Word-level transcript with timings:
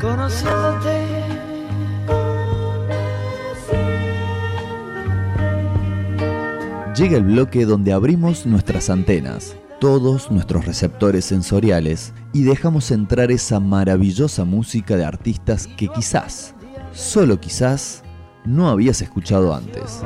conociéndote. 0.00 1.06
Llega 6.96 7.16
el 7.16 7.24
bloque 7.24 7.64
donde 7.64 7.92
abrimos 7.92 8.46
nuestras 8.46 8.90
antenas, 8.90 9.56
todos 9.80 10.30
nuestros 10.30 10.66
receptores 10.66 11.24
sensoriales 11.24 12.12
y 12.32 12.42
dejamos 12.42 12.90
entrar 12.90 13.30
esa 13.30 13.60
maravillosa 13.60 14.44
música 14.44 14.96
de 14.96 15.04
artistas 15.04 15.66
que 15.66 15.88
quizás, 15.88 16.54
solo 16.92 17.40
quizás, 17.40 18.02
no 18.44 18.68
habías 18.68 19.00
escuchado 19.00 19.54
antes. 19.54 20.02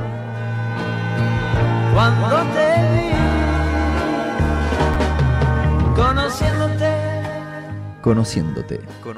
Cuando 1.94 2.36
te 2.52 2.68
vi, 2.92 3.33
Conociéndote. 8.04 8.80
No 8.82 9.14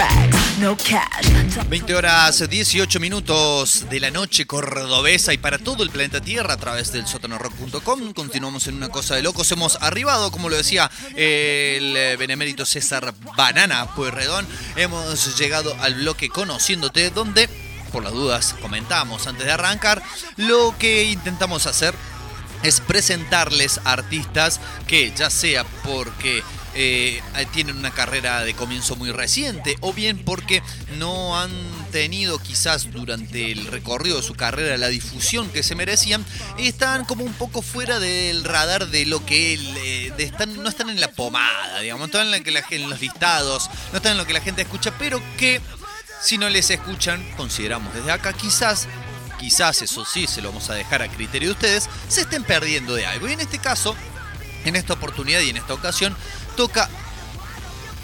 cash. 0.00 0.29
20 0.60 1.94
horas 1.94 2.46
18 2.46 3.00
minutos 3.00 3.86
de 3.88 3.98
la 3.98 4.10
noche 4.10 4.46
cordobesa 4.46 5.32
y 5.32 5.38
para 5.38 5.56
todo 5.56 5.82
el 5.82 5.88
planeta 5.88 6.20
Tierra 6.20 6.52
a 6.52 6.56
través 6.58 6.92
del 6.92 7.06
sótanorock.com. 7.06 8.12
Continuamos 8.12 8.66
en 8.66 8.74
una 8.74 8.90
cosa 8.90 9.14
de 9.14 9.22
locos. 9.22 9.50
Hemos 9.52 9.76
arribado, 9.80 10.30
como 10.30 10.50
lo 10.50 10.56
decía 10.56 10.90
el 11.16 12.18
benemérito 12.18 12.66
César 12.66 13.14
Banana 13.38 13.94
Pueyrredón. 13.94 14.46
Hemos 14.76 15.38
llegado 15.38 15.74
al 15.80 15.94
bloque 15.94 16.28
Conociéndote, 16.28 17.08
donde, 17.08 17.48
por 17.90 18.02
las 18.04 18.12
dudas, 18.12 18.54
comentamos 18.60 19.26
antes 19.26 19.46
de 19.46 19.52
arrancar, 19.52 20.02
lo 20.36 20.76
que 20.78 21.04
intentamos 21.04 21.66
hacer 21.66 21.94
es 22.62 22.80
presentarles 22.80 23.80
artistas 23.84 24.60
que 24.86 25.10
ya 25.16 25.30
sea 25.30 25.64
porque 25.64 26.42
eh, 26.74 27.20
tienen 27.52 27.76
una 27.76 27.90
carrera 27.90 28.42
de 28.44 28.54
comienzo 28.54 28.94
muy 28.96 29.10
reciente 29.10 29.76
o 29.80 29.92
bien 29.92 30.18
porque 30.24 30.62
no 30.98 31.38
han 31.40 31.50
tenido 31.90 32.38
quizás 32.38 32.90
durante 32.92 33.50
el 33.50 33.66
recorrido 33.66 34.18
de 34.18 34.22
su 34.22 34.34
carrera 34.34 34.76
la 34.76 34.88
difusión 34.88 35.48
que 35.50 35.62
se 35.62 35.74
merecían 35.74 36.24
están 36.58 37.04
como 37.04 37.24
un 37.24 37.32
poco 37.32 37.62
fuera 37.62 37.98
del 37.98 38.44
radar 38.44 38.86
de 38.88 39.06
lo 39.06 39.24
que 39.26 39.54
eh, 39.54 40.32
no 40.56 40.68
están 40.68 40.90
en 40.90 41.00
la 41.00 41.10
pomada 41.10 41.80
digamos 41.80 42.00
no 42.00 42.06
están 42.06 42.26
en, 42.26 42.30
la 42.30 42.40
que 42.40 42.50
la- 42.52 42.64
en 42.70 42.88
los 42.88 43.00
listados 43.00 43.68
no 43.90 43.96
están 43.96 44.12
en 44.12 44.18
lo 44.18 44.26
que 44.26 44.32
la 44.32 44.40
gente 44.40 44.62
escucha 44.62 44.92
pero 44.98 45.20
que 45.36 45.60
si 46.22 46.38
no 46.38 46.48
les 46.48 46.70
escuchan 46.70 47.24
consideramos 47.36 47.92
desde 47.94 48.12
acá 48.12 48.32
quizás 48.32 48.86
quizás 49.40 49.80
eso 49.82 50.04
sí 50.04 50.26
se 50.26 50.42
lo 50.42 50.50
vamos 50.50 50.68
a 50.70 50.74
dejar 50.74 51.00
a 51.02 51.08
criterio 51.08 51.48
de 51.48 51.52
ustedes, 51.54 51.88
se 52.08 52.20
estén 52.20 52.44
perdiendo 52.44 52.94
de 52.94 53.06
algo. 53.06 53.26
Y 53.26 53.32
en 53.32 53.40
este 53.40 53.58
caso, 53.58 53.96
en 54.66 54.76
esta 54.76 54.92
oportunidad 54.92 55.40
y 55.40 55.48
en 55.48 55.56
esta 55.56 55.72
ocasión, 55.72 56.14
toca 56.60 56.90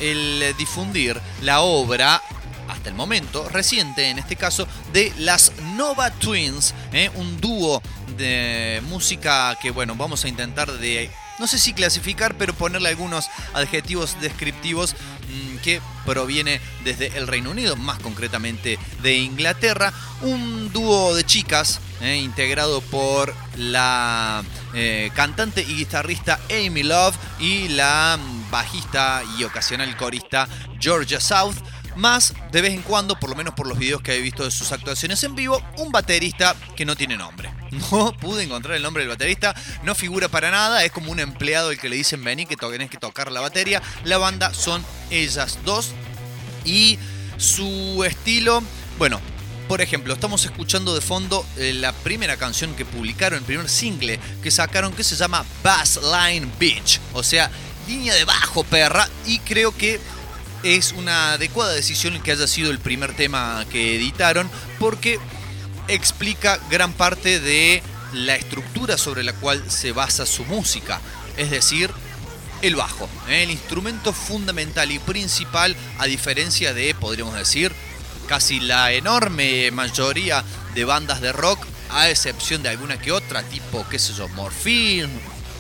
el 0.01 0.43
eh, 0.43 0.55
difundir 0.57 1.21
la 1.43 1.61
obra, 1.61 2.23
hasta 2.69 2.89
el 2.89 2.95
momento, 2.95 3.47
reciente 3.51 4.09
en 4.09 4.19
este 4.19 4.35
caso, 4.35 4.67
de 4.95 5.13
las 5.19 5.53
Nova 5.75 6.11
Twins, 6.11 6.73
¿eh? 6.91 7.11
un 7.17 7.39
dúo 7.39 7.83
de 8.17 8.83
música 8.89 9.59
que, 9.61 9.71
bueno, 9.71 9.95
vamos 9.95 10.25
a 10.25 10.29
intentar 10.29 10.73
de, 10.73 11.11
no 11.39 11.47
sé 11.47 11.59
si 11.59 11.73
clasificar, 11.73 12.37
pero 12.37 12.55
ponerle 12.55 12.89
algunos 12.89 13.29
adjetivos 13.55 14.17
descriptivos 14.21 14.95
mm, 14.95 15.57
que 15.59 15.81
proviene 16.05 16.61
desde 16.85 17.17
el 17.19 17.27
Reino 17.27 17.51
Unido, 17.51 17.77
más 17.77 17.99
concretamente 17.99 18.79
de 19.03 19.17
Inglaterra. 19.17 19.93
Un 20.23 20.73
dúo 20.73 21.15
de 21.15 21.25
chicas 21.25 21.81
eh, 22.01 22.17
integrado 22.17 22.81
por 22.81 23.35
la 23.57 24.45
eh, 24.75 25.11
cantante 25.15 25.63
y 25.63 25.77
guitarrista 25.77 26.39
Amy 26.51 26.83
Love 26.83 27.17
y 27.39 27.69
la 27.69 28.19
mm, 28.19 28.51
bajista 28.51 29.23
y 29.39 29.45
ocasional 29.45 29.97
corista 29.97 30.49
Georgia 30.79 31.21
South. 31.21 31.57
Más 31.97 32.35
de 32.53 32.61
vez 32.61 32.75
en 32.75 32.83
cuando, 32.83 33.19
por 33.19 33.31
lo 33.31 33.37
menos 33.37 33.55
por 33.55 33.67
los 33.67 33.79
videos 33.79 34.03
que 34.03 34.15
he 34.15 34.21
visto 34.21 34.45
de 34.45 34.51
sus 34.51 34.71
actuaciones 34.71 35.23
en 35.25 35.35
vivo, 35.35 35.63
un 35.79 35.91
baterista 35.91 36.55
que 36.77 36.85
no 36.85 36.97
tiene 36.97 37.17
nombre. 37.17 37.53
No 37.91 38.17
pude 38.17 38.45
encontrar 38.45 38.77
el 38.77 38.83
nombre 38.83 39.03
del 39.03 39.11
baterista, 39.11 39.55
no 39.83 39.95
figura 39.95 40.29
para 40.29 40.51
nada, 40.51 40.85
es 40.85 40.93
como 40.93 41.13
un 41.13 41.21
empleado 41.21 41.71
el 41.71 41.79
que 41.79 41.89
le 41.89 41.97
dicen 41.97 42.23
vení 42.23 42.47
que 42.47 42.57
tenés 42.57 42.91
que 42.91 42.97
tocar 42.97 43.31
la 43.31 43.41
batería. 43.41 43.83
La 44.05 44.19
banda 44.19 44.55
son 44.55 44.85
ellas 45.11 45.59
dos 45.65 45.93
y 46.65 46.99
su 47.37 48.03
estilo, 48.05 48.63
bueno, 48.99 49.21
por 49.69 49.81
ejemplo, 49.81 50.15
estamos 50.15 50.45
escuchando 50.45 50.95
de 50.95 51.01
fondo 51.01 51.45
eh, 51.57 51.73
la 51.75 51.93
primera 51.93 52.37
canción 52.37 52.75
que 52.75 52.85
publicaron, 52.85 53.41
el 53.41 53.45
primer 53.45 53.69
single 53.69 54.21
que 54.43 54.51
sacaron 54.51 54.93
que 54.93 55.03
se 55.03 55.17
llama 55.17 55.45
Bass 55.63 55.99
Line 56.03 56.49
Beach, 56.59 57.01
o 57.13 57.23
sea, 57.23 57.51
línea 57.89 58.15
de 58.15 58.25
bajo 58.25 58.65
perra 58.65 59.09
y 59.27 59.39
creo 59.41 59.77
que 59.77 60.01
es 60.63 60.93
una 60.93 61.35
adecuada 61.35 61.73
decisión 61.73 62.21
que 62.23 62.33
haya 62.33 62.47
sido 62.47 62.71
el 62.71 62.79
primer 62.79 63.15
tema 63.15 63.65
que 63.71 63.97
editaron 63.97 64.51
porque 64.79 65.19
explica 65.89 66.59
gran 66.71 66.93
parte 66.93 67.41
de 67.41 67.83
la 68.13 68.35
estructura 68.35 68.99
sobre 68.99 69.23
la 69.23 69.33
cual 69.35 69.63
se 69.71 69.93
basa 69.93 70.27
su 70.27 70.45
música, 70.45 71.01
es 71.37 71.51
decir, 71.51 71.91
el 72.63 72.77
bajo, 72.77 73.09
¿eh? 73.29 73.43
el 73.43 73.51
instrumento 73.51 74.13
fundamental 74.13 74.91
y 74.91 74.99
principal 74.99 75.77
a 75.99 76.07
diferencia 76.07 76.73
de, 76.73 76.95
podríamos 76.95 77.35
decir, 77.35 77.73
casi 78.27 78.61
la 78.61 78.93
enorme 78.93 79.71
mayoría 79.71 80.45
de 80.75 80.85
bandas 80.85 81.21
de 81.21 81.33
rock, 81.33 81.65
a 81.91 82.11
excepción 82.11 82.63
de 82.63 82.71
alguna 82.71 82.99
que 82.99 83.13
otra, 83.13 83.43
tipo, 83.45 83.87
qué 83.89 83.99
sé 83.99 84.13
yo, 84.15 84.29
Morphine, 84.29 85.09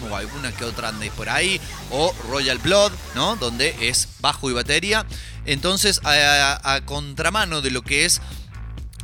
o 0.08 0.16
alguna 0.16 0.52
que 0.52 0.64
otra 0.64 0.88
ande 0.88 1.10
por 1.10 1.28
ahí, 1.28 1.60
o 1.90 2.14
Royal 2.28 2.58
Blood, 2.58 2.92
¿no? 3.14 3.36
Donde 3.36 3.74
es 3.88 4.08
bajo 4.20 4.50
y 4.50 4.54
batería. 4.54 5.06
Entonces, 5.44 6.00
a, 6.04 6.60
a 6.74 6.80
contramano 6.84 7.62
de 7.62 7.70
lo 7.70 7.82
que 7.82 8.04
es 8.04 8.20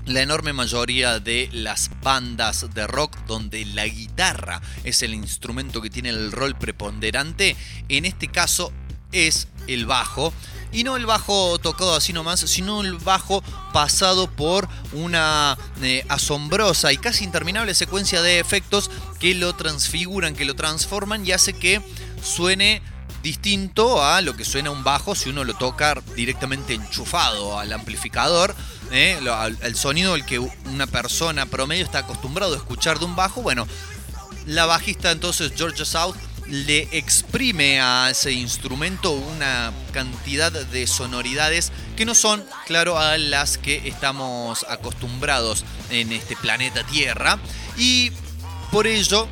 la 0.06 0.20
enorme 0.20 0.52
mayoría 0.52 1.20
de 1.20 1.48
las 1.52 1.90
bandas 2.02 2.74
de 2.74 2.86
rock 2.86 3.16
donde 3.26 3.64
la 3.64 3.86
guitarra 3.86 4.60
es 4.82 5.02
el 5.02 5.14
instrumento 5.14 5.80
que 5.80 5.90
tiene 5.90 6.08
el 6.08 6.32
rol 6.32 6.56
preponderante, 6.56 7.56
en 7.88 8.04
este 8.04 8.28
caso 8.28 8.72
es 9.12 9.48
el 9.66 9.86
bajo. 9.86 10.32
Y 10.72 10.84
no 10.84 10.96
el 10.96 11.06
bajo 11.06 11.58
tocado 11.58 11.94
así 11.94 12.12
nomás, 12.12 12.40
sino 12.40 12.80
el 12.80 12.94
bajo 12.94 13.42
pasado 13.72 14.30
por 14.30 14.68
una 14.92 15.58
eh, 15.82 16.04
asombrosa 16.08 16.92
y 16.92 16.96
casi 16.96 17.24
interminable 17.24 17.74
secuencia 17.74 18.22
de 18.22 18.38
efectos 18.38 18.90
que 19.20 19.34
lo 19.34 19.54
transfiguran, 19.54 20.34
que 20.34 20.46
lo 20.46 20.54
transforman 20.54 21.26
y 21.26 21.32
hace 21.32 21.52
que 21.52 21.82
suene 22.22 22.82
distinto 23.22 24.04
a 24.04 24.20
lo 24.20 24.34
que 24.34 24.44
suena 24.44 24.70
un 24.70 24.82
bajo 24.82 25.14
si 25.14 25.30
uno 25.30 25.44
lo 25.44 25.54
toca 25.54 26.02
directamente 26.16 26.74
enchufado 26.74 27.58
al 27.58 27.72
amplificador. 27.72 28.54
¿eh? 28.90 29.18
Al, 29.30 29.58
al 29.62 29.76
sonido 29.76 30.14
al 30.14 30.26
que 30.26 30.38
una 30.38 30.86
persona 30.86 31.46
promedio 31.46 31.84
está 31.84 31.98
acostumbrado 31.98 32.54
a 32.54 32.56
escuchar 32.56 32.98
de 32.98 33.04
un 33.04 33.14
bajo. 33.14 33.42
Bueno, 33.42 33.66
la 34.46 34.66
bajista 34.66 35.10
entonces 35.10 35.52
Georgia 35.54 35.84
South 35.84 36.16
le 36.48 36.88
exprime 36.92 37.80
a 37.80 38.08
ese 38.10 38.32
instrumento 38.32 39.12
una 39.12 39.72
cantidad 39.92 40.52
de 40.52 40.86
sonoridades 40.86 41.72
que 41.96 42.04
no 42.04 42.14
son, 42.14 42.44
claro, 42.66 42.98
a 42.98 43.18
las 43.18 43.58
que 43.58 43.88
estamos 43.88 44.66
acostumbrados 44.68 45.64
en 45.90 46.12
este 46.12 46.36
planeta 46.36 46.84
Tierra. 46.84 47.38
Y 47.76 48.12
por 48.70 48.86
ello, 48.86 49.28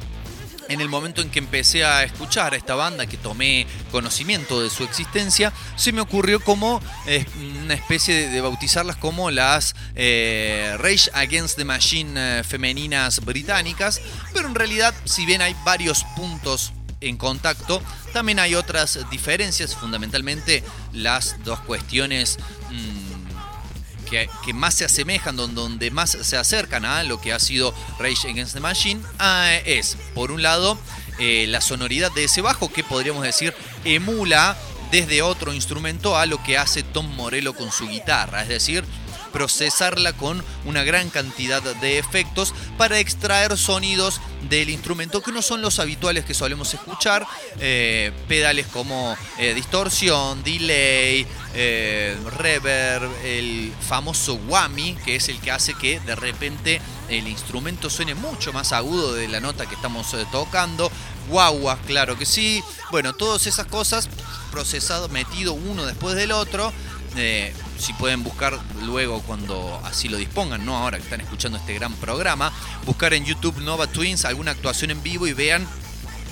en 0.70 0.80
el 0.80 0.88
momento 0.88 1.20
en 1.20 1.30
que 1.30 1.40
empecé 1.40 1.84
a 1.84 2.04
escuchar 2.04 2.54
a 2.54 2.56
esta 2.56 2.76
banda, 2.76 3.06
que 3.06 3.16
tomé 3.16 3.66
conocimiento 3.90 4.62
de 4.62 4.70
su 4.70 4.84
existencia, 4.84 5.52
se 5.74 5.92
me 5.92 6.00
ocurrió 6.00 6.38
como 6.40 6.80
eh, 7.06 7.26
una 7.62 7.74
especie 7.74 8.28
de, 8.28 8.40
bautizarlas 8.40 8.96
como 8.96 9.32
las 9.32 9.74
eh, 9.96 10.76
Rage 10.78 11.10
Against 11.12 11.56
the 11.56 11.64
Machine 11.64 12.12
eh, 12.16 12.44
femeninas 12.44 13.24
británicas, 13.24 14.00
pero 14.32 14.46
en 14.46 14.54
realidad, 14.54 14.94
si 15.04 15.26
bien 15.26 15.42
hay 15.42 15.56
varios 15.64 16.04
puntos 16.16 16.72
en 17.00 17.16
contacto, 17.16 17.82
también 18.12 18.38
hay 18.38 18.54
otras 18.54 18.98
diferencias, 19.10 19.74
fundamentalmente 19.74 20.62
las 20.92 21.36
dos 21.44 21.60
cuestiones 21.60 22.38
mm, 22.70 24.10
que, 24.44 24.52
más 24.52 24.74
se 24.74 24.84
asemejan, 24.84 25.36
don- 25.36 25.54
donde 25.54 25.90
más 25.90 26.10
se 26.22 26.36
acercan 26.36 26.84
a 26.84 27.02
lo 27.04 27.20
que 27.20 27.32
ha 27.32 27.38
sido 27.38 27.72
Rage 27.98 28.28
Against 28.28 28.54
the 28.54 28.60
Machine, 28.60 29.00
ah, 29.18 29.52
es, 29.64 29.96
por 30.14 30.32
un 30.32 30.42
lado, 30.42 30.78
eh, 31.18 31.46
la 31.48 31.60
sonoridad 31.60 32.10
de 32.12 32.24
ese 32.24 32.40
bajo 32.42 32.72
que 32.72 32.82
podríamos 32.82 33.22
decir 33.22 33.54
emula 33.84 34.56
desde 34.90 35.22
otro 35.22 35.52
instrumento 35.54 36.16
a 36.18 36.26
lo 36.26 36.42
que 36.42 36.58
hace 36.58 36.82
Tom 36.82 37.06
Morello 37.14 37.54
con 37.54 37.70
su 37.70 37.86
guitarra, 37.88 38.42
es 38.42 38.48
decir, 38.48 38.84
procesarla 39.32 40.12
con 40.12 40.44
una 40.64 40.84
gran 40.84 41.10
cantidad 41.10 41.62
de 41.62 41.98
efectos 41.98 42.54
para 42.76 42.98
extraer 42.98 43.56
sonidos 43.56 44.20
del 44.48 44.70
instrumento 44.70 45.22
que 45.22 45.32
no 45.32 45.42
son 45.42 45.62
los 45.62 45.78
habituales 45.78 46.24
que 46.24 46.34
solemos 46.34 46.72
escuchar, 46.74 47.26
eh, 47.58 48.12
pedales 48.28 48.66
como 48.66 49.16
eh, 49.38 49.54
distorsión, 49.54 50.42
delay, 50.42 51.26
eh, 51.54 52.16
reverb, 52.36 53.10
el 53.24 53.72
famoso 53.86 54.34
whammy, 54.34 54.96
que 55.04 55.16
es 55.16 55.28
el 55.28 55.40
que 55.40 55.50
hace 55.50 55.74
que 55.74 56.00
de 56.00 56.14
repente 56.14 56.80
el 57.08 57.28
instrumento 57.28 57.90
suene 57.90 58.14
mucho 58.14 58.52
más 58.52 58.72
agudo 58.72 59.14
de 59.14 59.28
la 59.28 59.40
nota 59.40 59.66
que 59.66 59.74
estamos 59.74 60.14
tocando, 60.32 60.90
guagua, 61.28 61.78
claro 61.86 62.16
que 62.16 62.26
sí, 62.26 62.62
bueno, 62.90 63.12
todas 63.12 63.46
esas 63.46 63.66
cosas 63.66 64.08
procesado, 64.50 65.08
metido 65.08 65.52
uno 65.52 65.86
después 65.86 66.16
del 66.16 66.32
otro. 66.32 66.72
Si 67.80 67.92
pueden 67.94 68.22
buscar 68.22 68.58
luego 68.82 69.22
cuando 69.22 69.80
así 69.84 70.08
lo 70.08 70.16
dispongan, 70.16 70.64
no 70.64 70.76
ahora 70.76 70.98
que 70.98 71.04
están 71.04 71.20
escuchando 71.20 71.58
este 71.58 71.74
gran 71.74 71.94
programa, 71.94 72.52
buscar 72.84 73.14
en 73.14 73.24
YouTube 73.24 73.60
Nova 73.62 73.86
Twins 73.86 74.24
alguna 74.24 74.52
actuación 74.52 74.90
en 74.90 75.02
vivo 75.02 75.26
y 75.26 75.32
vean 75.32 75.66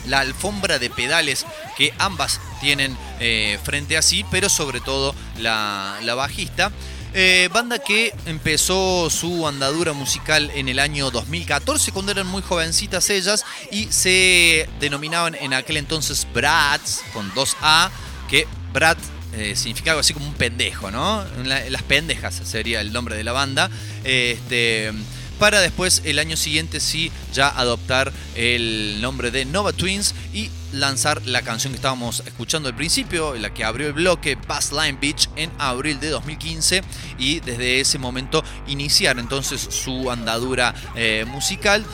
la 0.06 0.20
alfombra 0.20 0.78
de 0.78 0.90
pedales 0.90 1.46
que 1.76 1.92
ambas 1.98 2.40
tienen 2.60 2.96
eh, 3.20 3.58
frente 3.62 3.96
a 3.96 4.02
sí, 4.02 4.24
pero 4.30 4.48
sobre 4.48 4.80
todo 4.80 5.14
la, 5.38 5.98
la 6.02 6.14
bajista. 6.14 6.72
Eh, 7.14 7.48
banda 7.52 7.78
que 7.78 8.14
empezó 8.26 9.08
su 9.08 9.46
andadura 9.46 9.94
musical 9.94 10.50
en 10.54 10.68
el 10.68 10.78
año 10.78 11.10
2014, 11.10 11.92
cuando 11.92 12.12
eran 12.12 12.26
muy 12.26 12.42
jovencitas 12.42 13.08
ellas 13.08 13.44
y 13.70 13.86
se 13.86 14.68
denominaban 14.78 15.34
en 15.34 15.54
aquel 15.54 15.78
entonces 15.78 16.26
Brats, 16.34 17.02
con 17.14 17.32
2A, 17.32 17.90
que 18.28 18.46
Brat 18.74 18.98
eh, 19.38 19.56
significa 19.56 19.92
algo 19.92 20.00
así 20.00 20.12
como 20.12 20.26
un 20.26 20.34
pendejo, 20.34 20.90
¿no? 20.90 21.24
La- 21.44 21.68
las 21.70 21.82
pendejas 21.82 22.40
sería 22.44 22.80
el 22.80 22.92
nombre 22.92 23.16
de 23.16 23.24
la 23.24 23.32
banda. 23.32 23.70
Este, 24.04 24.92
para 25.38 25.60
después 25.60 26.02
el 26.04 26.18
año 26.18 26.36
siguiente 26.36 26.80
sí 26.80 27.12
ya 27.32 27.48
adoptar 27.48 28.12
el 28.34 28.98
nombre 29.00 29.30
de 29.30 29.44
Nova 29.44 29.72
Twins 29.72 30.14
y 30.34 30.50
lanzar 30.72 31.24
la 31.26 31.42
canción 31.42 31.72
que 31.72 31.76
estábamos 31.76 32.24
escuchando 32.26 32.68
al 32.68 32.74
principio, 32.74 33.36
la 33.36 33.54
que 33.54 33.64
abrió 33.64 33.86
el 33.86 33.92
bloque 33.92 34.34
Bass 34.48 34.72
Line 34.72 34.98
Beach 35.00 35.28
en 35.36 35.50
abril 35.58 36.00
de 36.00 36.10
2015 36.10 36.82
y 37.18 37.38
desde 37.40 37.80
ese 37.80 37.98
momento 37.98 38.42
iniciar 38.66 39.18
entonces 39.20 39.60
su 39.70 40.10
andadura 40.10 40.74
eh, 40.96 41.24
musical. 41.28 41.84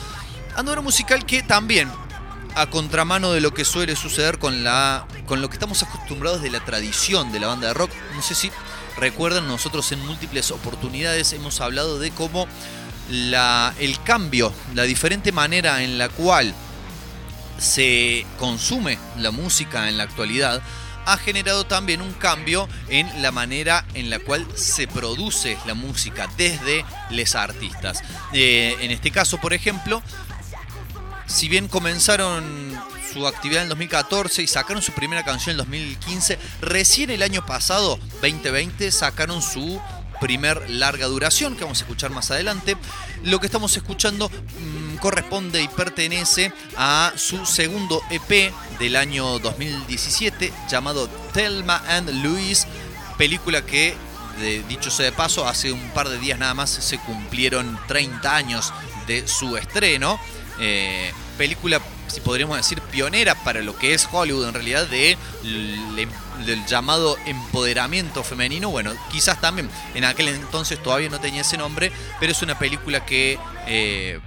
Andadura 0.55 0.81
musical 0.81 1.25
que 1.25 1.43
también 1.43 1.89
a 2.55 2.67
contramano 2.69 3.31
de 3.33 3.41
lo 3.41 3.53
que 3.53 3.63
suele 3.65 3.95
suceder 3.95 4.39
con, 4.39 4.63
la, 4.63 5.05
con 5.25 5.41
lo 5.41 5.49
que 5.49 5.55
estamos 5.55 5.81
acostumbrados 5.83 6.41
de 6.41 6.49
la 6.49 6.63
tradición 6.63 7.31
de 7.31 7.39
la 7.39 7.47
banda 7.47 7.67
de 7.67 7.73
rock. 7.73 7.91
No 8.15 8.21
sé 8.21 8.35
si 8.35 8.51
recuerdan, 8.97 9.47
nosotros 9.47 9.91
en 9.91 10.05
múltiples 10.05 10.51
oportunidades 10.51 11.33
hemos 11.33 11.61
hablado 11.61 11.99
de 11.99 12.11
cómo 12.11 12.47
la, 13.09 13.73
el 13.79 14.01
cambio, 14.03 14.53
la 14.73 14.83
diferente 14.83 15.31
manera 15.31 15.83
en 15.83 15.97
la 15.97 16.09
cual 16.09 16.53
se 17.57 18.25
consume 18.37 18.97
la 19.17 19.31
música 19.31 19.87
en 19.87 19.97
la 19.97 20.03
actualidad 20.03 20.61
ha 21.05 21.17
generado 21.17 21.65
también 21.65 22.01
un 22.01 22.13
cambio 22.13 22.67
en 22.89 23.21
la 23.21 23.31
manera 23.31 23.85
en 23.93 24.09
la 24.09 24.19
cual 24.19 24.45
se 24.55 24.87
produce 24.87 25.57
la 25.65 25.75
música 25.75 26.27
desde 26.35 26.83
los 27.11 27.35
artistas. 27.35 28.01
Eh, 28.33 28.75
en 28.81 28.91
este 28.91 29.11
caso, 29.11 29.37
por 29.37 29.53
ejemplo, 29.53 30.01
si 31.27 31.47
bien 31.47 31.67
comenzaron 31.67 32.73
su 33.15 33.25
actividad 33.27 33.63
en 33.63 33.69
2014 33.69 34.43
y 34.43 34.47
sacaron 34.47 34.83
su 34.83 34.91
primera 34.91 35.23
canción 35.23 35.51
en 35.51 35.57
2015, 35.59 36.37
recién 36.59 37.09
el 37.11 37.23
año 37.23 37.45
pasado, 37.45 37.97
2020, 38.21 38.91
sacaron 38.91 39.41
su 39.41 39.79
primer 40.19 40.69
larga 40.69 41.05
duración 41.07 41.55
que 41.55 41.63
vamos 41.63 41.79
a 41.79 41.83
escuchar 41.85 42.11
más 42.11 42.29
adelante. 42.31 42.75
Lo 43.23 43.39
que 43.39 43.45
estamos 43.45 43.75
escuchando 43.77 44.29
mm, 44.29 44.97
corresponde 44.97 45.61
y 45.61 45.69
pertenece 45.69 46.51
a 46.75 47.13
su 47.15 47.45
segundo 47.45 48.01
EP 48.09 48.51
del 48.79 48.97
año 48.97 49.39
2017 49.39 50.51
llamado 50.69 51.07
Thelma 51.33 51.81
and 51.87 52.09
Louise, 52.21 52.67
película 53.17 53.65
que 53.65 53.95
de, 54.41 54.61
dicho 54.63 54.91
sea 54.91 55.05
de 55.05 55.11
paso, 55.13 55.47
hace 55.47 55.71
un 55.71 55.89
par 55.91 56.09
de 56.09 56.19
días 56.19 56.37
nada 56.37 56.53
más 56.53 56.69
se 56.69 56.97
cumplieron 56.97 57.79
30 57.87 58.35
años 58.35 58.73
de 59.07 59.25
su 59.25 59.55
estreno. 59.55 60.19
Eh, 60.59 61.13
película, 61.37 61.79
si 62.15 62.21
podríamos 62.21 62.57
decir, 62.57 62.81
pionera 62.81 63.35
para 63.35 63.61
lo 63.61 63.77
que 63.77 63.93
es 63.93 64.07
Hollywood 64.11 64.47
en 64.47 64.53
realidad, 64.53 64.87
le- 64.89 65.17
del 66.45 66.65
llamado 66.65 67.17
empoderamiento 67.25 68.23
femenino. 68.23 68.69
Bueno, 68.69 68.91
quizás 69.11 69.39
también 69.39 69.69
en 69.93 70.03
aquel 70.05 70.27
entonces 70.29 70.81
todavía 70.81 71.09
no 71.09 71.19
tenía 71.19 71.41
ese 71.41 71.57
nombre, 71.57 71.91
pero 72.19 72.31
es 72.31 72.41
una 72.41 72.57
película 72.57 73.05
que... 73.05 73.37
eh, 73.67 74.19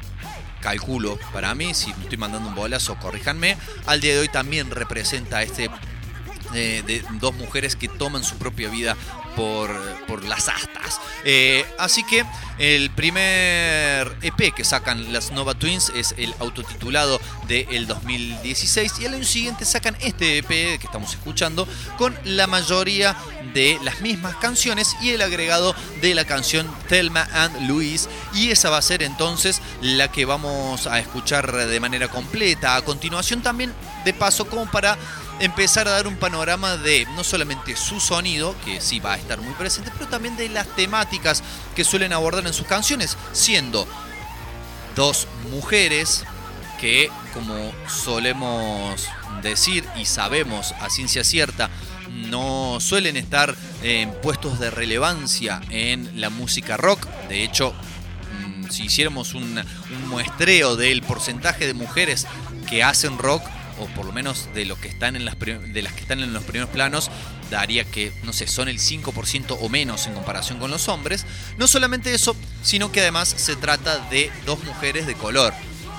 calculo 0.61 1.21
para 1.33 1.55
mí, 1.55 1.73
si 1.73 1.91
estoy 1.93 2.19
mandando 2.19 2.49
un 2.49 2.55
bolazo, 2.57 2.97
corríjanme, 2.97 3.57
al 3.87 4.01
día 4.01 4.15
de 4.15 4.19
hoy 4.23 4.29
también 4.29 4.73
representa 4.73 5.41
este 5.41 5.71
de 6.53 7.05
dos 7.21 7.35
mujeres 7.35 7.77
que 7.77 7.89
toman 7.89 8.25
su 8.25 8.37
propia 8.37 8.69
vida 8.69 8.97
por, 9.39 9.71
por 10.07 10.25
las 10.25 10.49
astas. 10.49 11.01
Eh, 11.25 11.65
así 11.79 12.03
que 12.03 12.25
el 12.59 12.91
primer 12.91 14.17
EP 14.23 14.53
que 14.53 14.65
sacan 14.65 15.13
las 15.13 15.31
Nova 15.31 15.55
Twins 15.55 15.93
es 15.95 16.15
el 16.19 16.35
autotitulado 16.41 17.21
del 17.47 17.87
2016 17.87 18.95
y 18.99 19.07
al 19.07 19.15
año 19.15 19.25
siguiente 19.25 19.65
sacan 19.65 19.97
este 20.01 20.39
EP 20.39 20.49
que 20.49 20.81
estamos 20.83 21.13
escuchando 21.13 21.69
con 21.97 22.19
la 22.25 22.49
mayoría 22.49 23.17
de 23.55 23.79
las 23.85 24.01
mismas 24.01 24.35
canciones 24.37 24.97
y 25.01 25.11
el 25.11 25.23
agregado 25.23 25.75
de 26.03 26.17
la 26.17 26.25
canción 26.25 26.69
Thelma 26.89 27.29
and 27.33 27.69
Louise 27.69 28.09
y 28.35 28.51
esa 28.51 28.71
va 28.71 28.79
a 28.79 28.83
ser 28.83 29.05
entonces 29.05 29.63
la 29.83 30.11
que 30.11 30.25
vamos 30.25 30.89
a 30.89 30.99
escuchar 30.99 31.53
de 31.55 31.81
manera 31.81 32.09
completa 32.09 32.75
a 32.75 32.83
continuación 32.83 33.41
también 33.41 33.73
de 34.05 34.13
paso 34.13 34.49
como 34.49 34.69
para 34.69 34.99
empezar 35.41 35.87
a 35.89 35.93
dar 35.93 36.07
un 36.07 36.17
panorama 36.17 36.77
de 36.77 37.07
no 37.15 37.25
solamente 37.25 37.77
su 37.77 38.01
sonido, 38.01 38.55
que 38.65 38.81
sí 38.81 39.01
va 39.01 39.15
a 39.15 39.19
estar 39.19 39.41
muy 39.41 39.55
presente, 39.55 39.91
pero 39.97 40.09
también 40.09 40.37
de 40.37 40.49
las 40.49 40.67
temáticas 40.75 41.43
que 41.75 41.85
suelen 41.85 42.13
abordar 42.13 42.47
en 42.47 42.53
sus 42.53 42.67
canciones, 42.67 43.17
siendo 43.33 43.87
dos 44.97 45.29
mujeres 45.51 46.25
que, 46.81 47.11
como 47.33 47.73
solemos 47.89 49.09
decir 49.43 49.85
y 49.97 50.05
sabemos 50.05 50.73
a 50.81 50.91
ciencia 50.91 51.25
cierta, 51.25 51.71
no 52.09 52.79
suelen 52.81 53.17
estar 53.17 53.55
en 53.83 54.13
puestos 54.21 54.59
de 54.59 54.71
relevancia 54.71 55.61
en 55.71 56.21
la 56.21 56.31
música 56.31 56.77
rock. 56.77 57.07
De 57.29 57.45
hecho, 57.45 57.73
mm, 57.73 58.71
si 58.71 58.85
hiciéramos 58.85 59.35
un, 59.35 59.59
un 59.59 60.09
muestreo 60.09 60.77
del 60.77 61.03
porcentaje 61.03 61.67
de 61.67 61.75
mujeres 61.75 62.27
que 62.69 62.83
hacen 62.83 63.19
rock, 63.19 63.43
o 63.81 63.87
por 63.95 64.07
lo 64.07 64.13
menos 64.13 64.49
de 64.55 64.65
los 64.65 64.79
que 64.79 64.89
están 64.89 65.17
en 65.17 65.25
las 65.25 65.39
de 65.39 65.83
las 65.83 65.93
que 65.93 66.01
están 66.01 66.21
en 66.21 66.33
los 66.33 66.45
primeros 66.45 66.71
planos, 66.71 67.11
daría 67.51 67.85
que, 67.85 68.13
no 68.25 68.33
sé, 68.33 68.47
son 68.47 68.69
el 68.69 68.79
5% 68.79 69.57
o 69.61 69.69
menos 69.69 70.07
en 70.07 70.15
comparación 70.15 70.59
con 70.59 70.71
los 70.71 70.89
hombres. 70.89 71.27
No 71.57 71.67
solamente 71.67 72.15
eso, 72.15 72.37
sino 72.63 72.93
que 72.93 73.01
además 73.01 73.29
se 73.29 73.57
trata 73.57 73.99
de 74.11 74.31
dos 74.47 74.63
mujeres 74.65 75.07
de 75.07 75.15
color, 75.15 75.55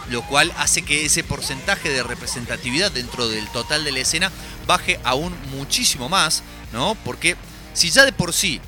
lo 0.09 0.21
cual 0.23 0.53
hace 0.57 0.81
que 0.81 1.05
ese 1.05 1.23
porcentaje 1.23 1.89
de 1.89 2.03
representatividad 2.03 2.91
dentro 2.91 3.27
del 3.27 3.47
total 3.49 3.83
de 3.83 3.91
la 3.91 3.99
escena 3.99 4.31
baje 4.67 4.99
aún 5.03 5.35
muchísimo 5.51 6.09
más, 6.09 6.43
¿no? 6.73 6.95
Porque 7.05 7.35
si 7.73 7.89
ya 7.89 8.05
de 8.05 8.13
por 8.13 8.33
sí 8.33 8.61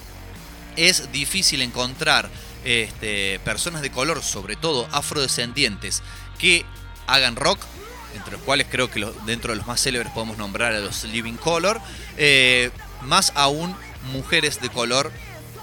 es 0.77 1.11
difícil 1.11 1.61
encontrar 1.61 2.29
este, 2.63 3.39
personas 3.39 3.81
de 3.81 3.91
color, 3.91 4.23
sobre 4.23 4.55
todo 4.55 4.87
afrodescendientes, 4.91 6.01
que 6.37 6.65
hagan 7.07 7.35
rock, 7.35 7.59
entre 8.15 8.33
los 8.33 8.41
cuales 8.41 8.67
creo 8.69 8.89
que 8.89 9.05
dentro 9.25 9.51
de 9.51 9.57
los 9.57 9.67
más 9.67 9.81
célebres 9.81 10.11
podemos 10.13 10.37
nombrar 10.37 10.73
a 10.73 10.79
los 10.79 11.03
Living 11.05 11.33
Color, 11.33 11.79
eh, 12.17 12.71
más 13.01 13.31
aún 13.35 13.75
mujeres 14.11 14.61
de 14.61 14.69
color 14.69 15.11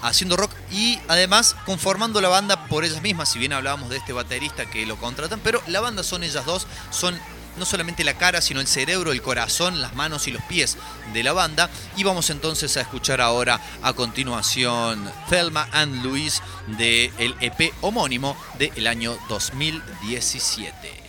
haciendo 0.02 0.36
rock 0.36 0.52
y 0.70 0.98
además 1.08 1.56
conformando 1.66 2.20
la 2.20 2.28
banda 2.28 2.66
por 2.66 2.84
ellas 2.84 3.02
mismas, 3.02 3.30
si 3.30 3.38
bien 3.38 3.52
hablábamos 3.52 3.90
de 3.90 3.96
este 3.96 4.12
baterista 4.12 4.66
que 4.66 4.86
lo 4.86 4.96
contratan, 4.96 5.40
pero 5.42 5.62
la 5.66 5.80
banda 5.80 6.02
son 6.02 6.22
ellas 6.22 6.44
dos, 6.44 6.66
son 6.90 7.18
no 7.58 7.66
solamente 7.66 8.04
la 8.04 8.14
cara, 8.14 8.40
sino 8.40 8.60
el 8.60 8.66
cerebro, 8.66 9.12
el 9.12 9.20
corazón, 9.20 9.82
las 9.82 9.94
manos 9.94 10.28
y 10.28 10.30
los 10.30 10.42
pies 10.44 10.78
de 11.12 11.22
la 11.22 11.32
banda. 11.32 11.68
Y 11.96 12.04
vamos 12.04 12.30
entonces 12.30 12.76
a 12.76 12.82
escuchar 12.82 13.20
ahora 13.20 13.60
a 13.82 13.92
continuación 13.94 15.10
Thelma 15.28 15.68
and 15.72 16.04
Louise 16.04 16.40
del 16.68 17.34
EP 17.40 17.72
homónimo 17.80 18.36
del 18.58 18.86
año 18.86 19.18
2017. 19.28 21.07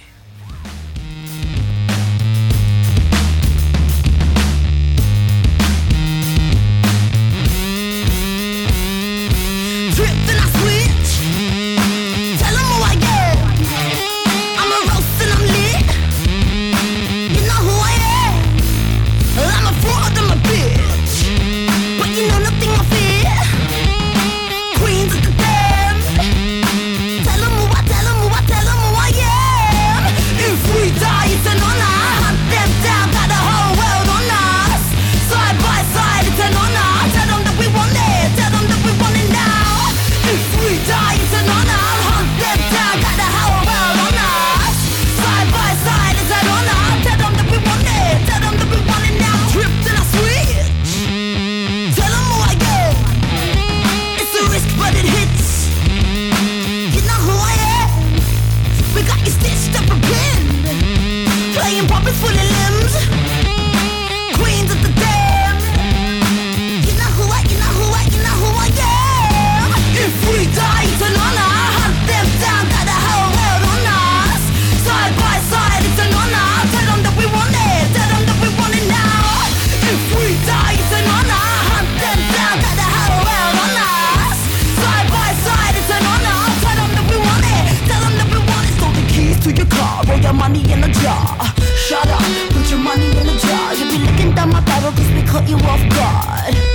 'Cause 94.95 95.11
we 95.11 95.21
caught 95.21 95.47
you 95.47 95.55
off 95.57 95.87
guard. 95.89 96.68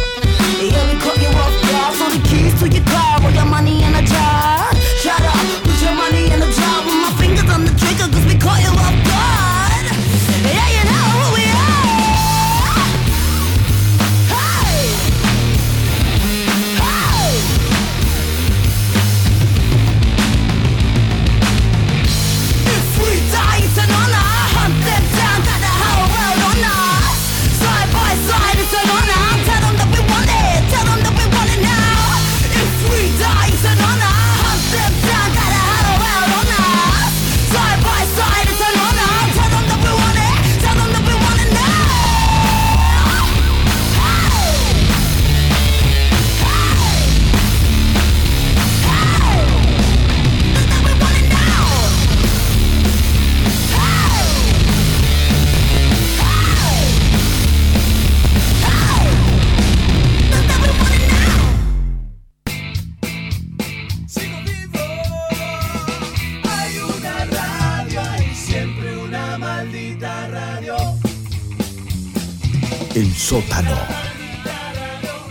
El 72.94 73.12
sótano. 73.12 73.76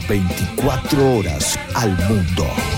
24 0.09 1.15
horas 1.15 1.57
al 1.73 1.91
mundo. 2.09 2.72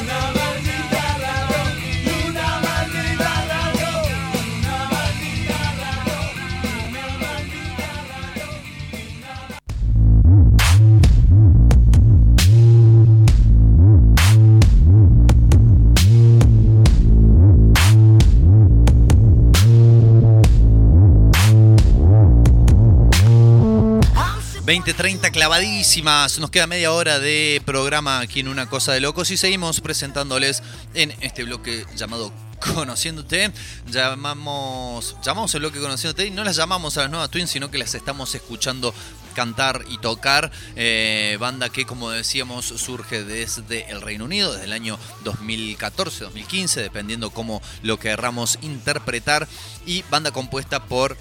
20-30 24.75 25.31
clavadísimas. 25.31 26.37
Nos 26.37 26.51
queda 26.51 26.67
media 26.67 26.91
hora 26.91 27.17
de 27.17 27.61
programa 27.65 28.19
aquí 28.19 28.41
en 28.41 28.49
Una 28.49 28.67
Cosa 28.67 28.91
de 28.91 28.99
Locos 28.99 29.31
y 29.31 29.37
seguimos 29.37 29.79
presentándoles 29.79 30.63
en 30.93 31.13
este 31.21 31.45
bloque 31.45 31.85
llamado 31.95 32.33
Conociéndote. 32.59 33.53
Llamamos, 33.89 35.15
llamamos 35.23 35.53
el 35.53 35.61
bloque 35.61 35.79
Conociéndote 35.79 36.25
y 36.25 36.31
no 36.31 36.43
las 36.43 36.57
llamamos 36.57 36.97
a 36.97 37.03
las 37.03 37.09
nuevas 37.09 37.31
Twins, 37.31 37.51
sino 37.51 37.71
que 37.71 37.77
las 37.77 37.95
estamos 37.95 38.35
escuchando 38.35 38.93
cantar 39.33 39.85
y 39.89 39.97
tocar. 39.99 40.51
Eh, 40.75 41.37
banda 41.39 41.69
que, 41.69 41.85
como 41.85 42.09
decíamos, 42.09 42.65
surge 42.65 43.23
desde 43.23 43.89
el 43.89 44.01
Reino 44.01 44.25
Unido, 44.25 44.51
desde 44.51 44.65
el 44.65 44.73
año 44.73 44.99
2014-2015, 45.23 46.81
dependiendo 46.81 47.29
cómo 47.29 47.61
lo 47.81 47.97
querramos 47.97 48.59
interpretar. 48.61 49.47
Y 49.85 50.03
banda 50.11 50.31
compuesta 50.31 50.83
por 50.83 51.15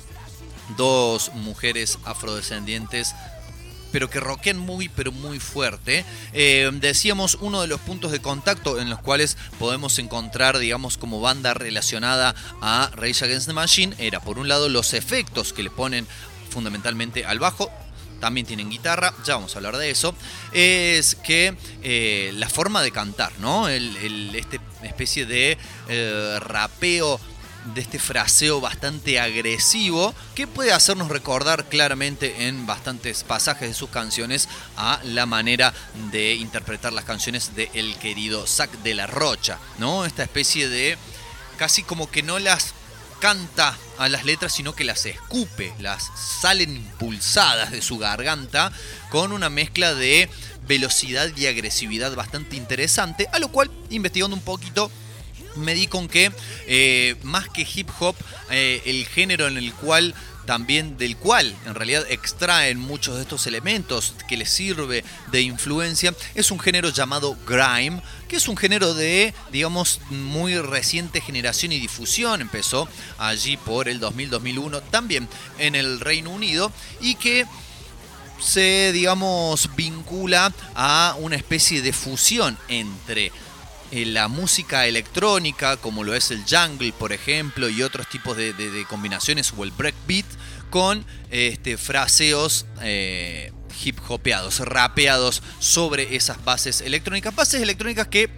dos 0.76 1.30
mujeres 1.34 1.98
afrodescendientes 2.04 3.14
pero 3.94 4.10
que 4.10 4.18
rockean 4.18 4.58
muy, 4.58 4.88
pero 4.88 5.12
muy 5.12 5.38
fuerte. 5.38 6.04
Eh, 6.32 6.68
decíamos 6.80 7.38
uno 7.40 7.60
de 7.60 7.68
los 7.68 7.78
puntos 7.78 8.10
de 8.10 8.20
contacto 8.20 8.80
en 8.80 8.90
los 8.90 8.98
cuales 8.98 9.36
podemos 9.60 10.00
encontrar, 10.00 10.58
digamos, 10.58 10.98
como 10.98 11.20
banda 11.20 11.54
relacionada 11.54 12.34
a 12.60 12.90
Rage 12.96 13.24
Against 13.24 13.46
the 13.46 13.52
Machine, 13.52 13.94
era 13.98 14.18
por 14.18 14.40
un 14.40 14.48
lado 14.48 14.68
los 14.68 14.94
efectos 14.94 15.52
que 15.52 15.62
le 15.62 15.70
ponen 15.70 16.08
fundamentalmente 16.50 17.24
al 17.24 17.38
bajo. 17.38 17.70
También 18.18 18.48
tienen 18.48 18.68
guitarra, 18.68 19.14
ya 19.24 19.34
vamos 19.36 19.54
a 19.54 19.58
hablar 19.58 19.76
de 19.76 19.90
eso. 19.90 20.12
Es 20.52 21.14
que 21.14 21.54
eh, 21.84 22.32
la 22.34 22.48
forma 22.48 22.82
de 22.82 22.90
cantar, 22.90 23.30
¿no? 23.38 23.68
El, 23.68 23.96
el- 23.98 24.34
este 24.34 24.58
especie 24.82 25.24
de 25.24 25.56
eh, 25.88 26.38
rapeo 26.40 27.20
de 27.72 27.80
este 27.80 27.98
fraseo 27.98 28.60
bastante 28.60 29.18
agresivo 29.18 30.14
que 30.34 30.46
puede 30.46 30.72
hacernos 30.72 31.08
recordar 31.08 31.68
claramente 31.68 32.46
en 32.46 32.66
bastantes 32.66 33.24
pasajes 33.24 33.68
de 33.68 33.74
sus 33.74 33.90
canciones 33.90 34.48
a 34.76 35.00
la 35.04 35.26
manera 35.26 35.72
de 36.12 36.34
interpretar 36.34 36.92
las 36.92 37.04
canciones 37.04 37.54
de 37.54 37.70
el 37.74 37.96
querido 37.96 38.46
Zac 38.46 38.70
de 38.82 38.94
la 38.94 39.06
Rocha, 39.06 39.58
¿no? 39.78 40.04
Esta 40.04 40.22
especie 40.22 40.68
de 40.68 40.98
casi 41.56 41.82
como 41.82 42.10
que 42.10 42.22
no 42.22 42.38
las 42.38 42.74
canta 43.20 43.76
a 43.98 44.08
las 44.08 44.24
letras, 44.24 44.52
sino 44.52 44.74
que 44.74 44.84
las 44.84 45.06
escupe, 45.06 45.72
las 45.78 46.10
salen 46.42 46.76
impulsadas 46.76 47.70
de 47.70 47.80
su 47.80 47.96
garganta 47.96 48.70
con 49.08 49.32
una 49.32 49.48
mezcla 49.48 49.94
de 49.94 50.28
velocidad 50.66 51.34
y 51.36 51.46
agresividad 51.46 52.14
bastante 52.14 52.56
interesante, 52.56 53.28
a 53.32 53.38
lo 53.38 53.48
cual 53.48 53.70
investigando 53.90 54.36
un 54.36 54.42
poquito 54.42 54.90
me 55.56 55.74
di 55.74 55.86
con 55.86 56.08
que 56.08 56.32
eh, 56.66 57.16
más 57.22 57.48
que 57.48 57.66
hip 57.72 57.88
hop, 58.00 58.16
eh, 58.50 58.82
el 58.86 59.06
género 59.06 59.46
en 59.46 59.56
el 59.56 59.72
cual 59.72 60.14
también 60.44 60.96
del 60.98 61.16
cual 61.16 61.56
en 61.66 61.74
realidad 61.74 62.04
extraen 62.10 62.78
muchos 62.78 63.16
de 63.16 63.22
estos 63.22 63.46
elementos 63.46 64.14
que 64.28 64.36
les 64.36 64.50
sirve 64.50 65.04
de 65.30 65.42
influencia, 65.42 66.14
es 66.34 66.50
un 66.50 66.60
género 66.60 66.90
llamado 66.90 67.36
grime, 67.46 68.02
que 68.28 68.36
es 68.36 68.48
un 68.48 68.56
género 68.56 68.94
de, 68.94 69.34
digamos, 69.52 70.00
muy 70.10 70.58
reciente 70.58 71.20
generación 71.20 71.72
y 71.72 71.80
difusión, 71.80 72.40
empezó 72.40 72.88
allí 73.18 73.56
por 73.56 73.88
el 73.88 74.00
2000-2001, 74.00 74.82
también 74.90 75.28
en 75.58 75.74
el 75.74 76.00
Reino 76.00 76.30
Unido, 76.30 76.70
y 77.00 77.14
que 77.14 77.46
se, 78.40 78.92
digamos, 78.92 79.70
vincula 79.76 80.52
a 80.74 81.16
una 81.18 81.36
especie 81.36 81.80
de 81.82 81.92
fusión 81.92 82.58
entre 82.68 83.32
la 83.92 84.28
música 84.28 84.86
electrónica, 84.86 85.76
como 85.76 86.02
lo 86.04 86.14
es 86.14 86.30
el 86.30 86.42
jungle, 86.48 86.92
por 86.92 87.12
ejemplo, 87.12 87.68
y 87.68 87.82
otros 87.82 88.08
tipos 88.08 88.36
de 88.36 88.86
combinaciones, 88.88 89.52
o 89.56 89.64
el 89.64 89.70
breakbeat, 89.70 90.26
con 90.74 91.06
este, 91.30 91.76
fraseos 91.76 92.66
eh, 92.82 93.52
hip 93.84 93.96
hopeados, 94.08 94.58
rapeados 94.58 95.40
sobre 95.60 96.16
esas 96.16 96.44
bases 96.44 96.80
electrónicas. 96.80 97.32
Bases 97.32 97.62
electrónicas 97.62 98.08
que 98.08 98.28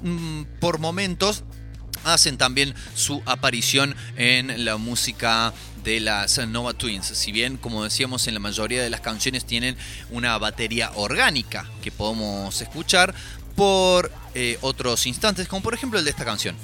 mm, 0.00 0.44
por 0.60 0.78
momentos 0.78 1.44
hacen 2.02 2.38
también 2.38 2.74
su 2.94 3.22
aparición 3.26 3.94
en 4.16 4.64
la 4.64 4.78
música 4.78 5.52
de 5.84 6.00
las 6.00 6.38
Nova 6.48 6.72
Twins. 6.72 7.08
Si 7.08 7.32
bien, 7.32 7.58
como 7.58 7.84
decíamos, 7.84 8.26
en 8.28 8.32
la 8.34 8.40
mayoría 8.40 8.82
de 8.82 8.88
las 8.88 9.02
canciones 9.02 9.44
tienen 9.44 9.76
una 10.08 10.38
batería 10.38 10.90
orgánica 10.94 11.68
que 11.82 11.92
podemos 11.92 12.62
escuchar 12.62 13.14
por 13.54 14.10
eh, 14.34 14.58
otros 14.60 15.06
instantes, 15.06 15.48
como 15.48 15.62
por 15.62 15.74
ejemplo 15.74 15.98
el 15.98 16.04
de 16.04 16.10
esta 16.10 16.24
canción. 16.24 16.56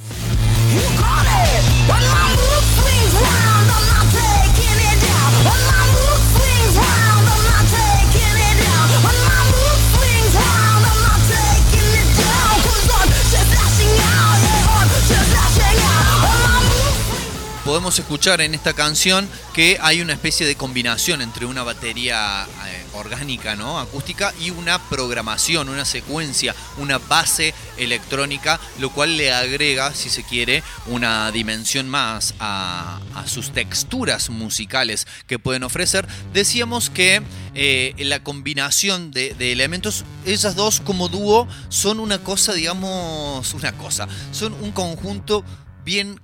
Podemos 17.70 17.96
escuchar 18.00 18.40
en 18.40 18.52
esta 18.52 18.72
canción 18.72 19.28
que 19.54 19.78
hay 19.80 20.00
una 20.00 20.12
especie 20.12 20.44
de 20.44 20.56
combinación 20.56 21.22
entre 21.22 21.46
una 21.46 21.62
batería 21.62 22.44
eh, 22.66 22.84
orgánica, 22.94 23.54
¿no? 23.54 23.78
acústica, 23.78 24.34
y 24.40 24.50
una 24.50 24.80
programación, 24.88 25.68
una 25.68 25.84
secuencia, 25.84 26.52
una 26.78 26.98
base 26.98 27.54
electrónica, 27.76 28.58
lo 28.80 28.90
cual 28.90 29.16
le 29.16 29.32
agrega, 29.32 29.94
si 29.94 30.10
se 30.10 30.24
quiere, 30.24 30.64
una 30.86 31.30
dimensión 31.30 31.88
más 31.88 32.34
a, 32.40 32.98
sus 33.26 33.52
texturas 33.52 34.30
musicales 34.30 35.06
que 35.28 35.38
pueden 35.38 35.62
ofrecer. 35.62 36.08
Decíamos 36.32 36.90
que 36.90 37.22
eh, 37.54 37.94
la 37.98 38.24
combinación 38.24 39.12
de 39.12 39.52
elementos, 39.52 40.04
esas 40.26 40.56
dos 40.56 40.80
como 40.80 41.08
dúo, 41.08 41.46
son 41.68 42.00
una 42.00 42.18
cosa, 42.18 42.52
digamos, 42.52 43.54
una 43.54 43.70
cosa, 43.76 44.08
son 44.32 44.54
un 44.54 44.72
conjunto 44.72 45.44
bien 45.84 46.20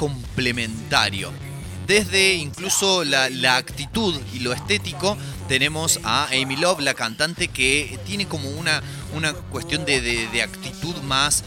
complementario. 0.00 1.30
desde 1.86 2.34
incluso 2.34 3.04
la, 3.04 3.56
actitud 3.56 4.18
y 4.32 4.38
lo 4.38 4.54
estético, 4.54 5.18
tenemos 5.46 6.00
a 6.04 6.28
Amy 6.28 6.56
Love, 6.56 6.80
la 6.80 6.94
cantante, 6.94 7.48
que 7.48 7.98
tiene 8.06 8.26
como 8.26 8.48
una, 8.48 8.80
una 9.14 9.34
cuestión 9.34 9.84
de, 9.84 10.00
de- 10.00 10.42
actitud 10.42 10.96
más 11.02 11.42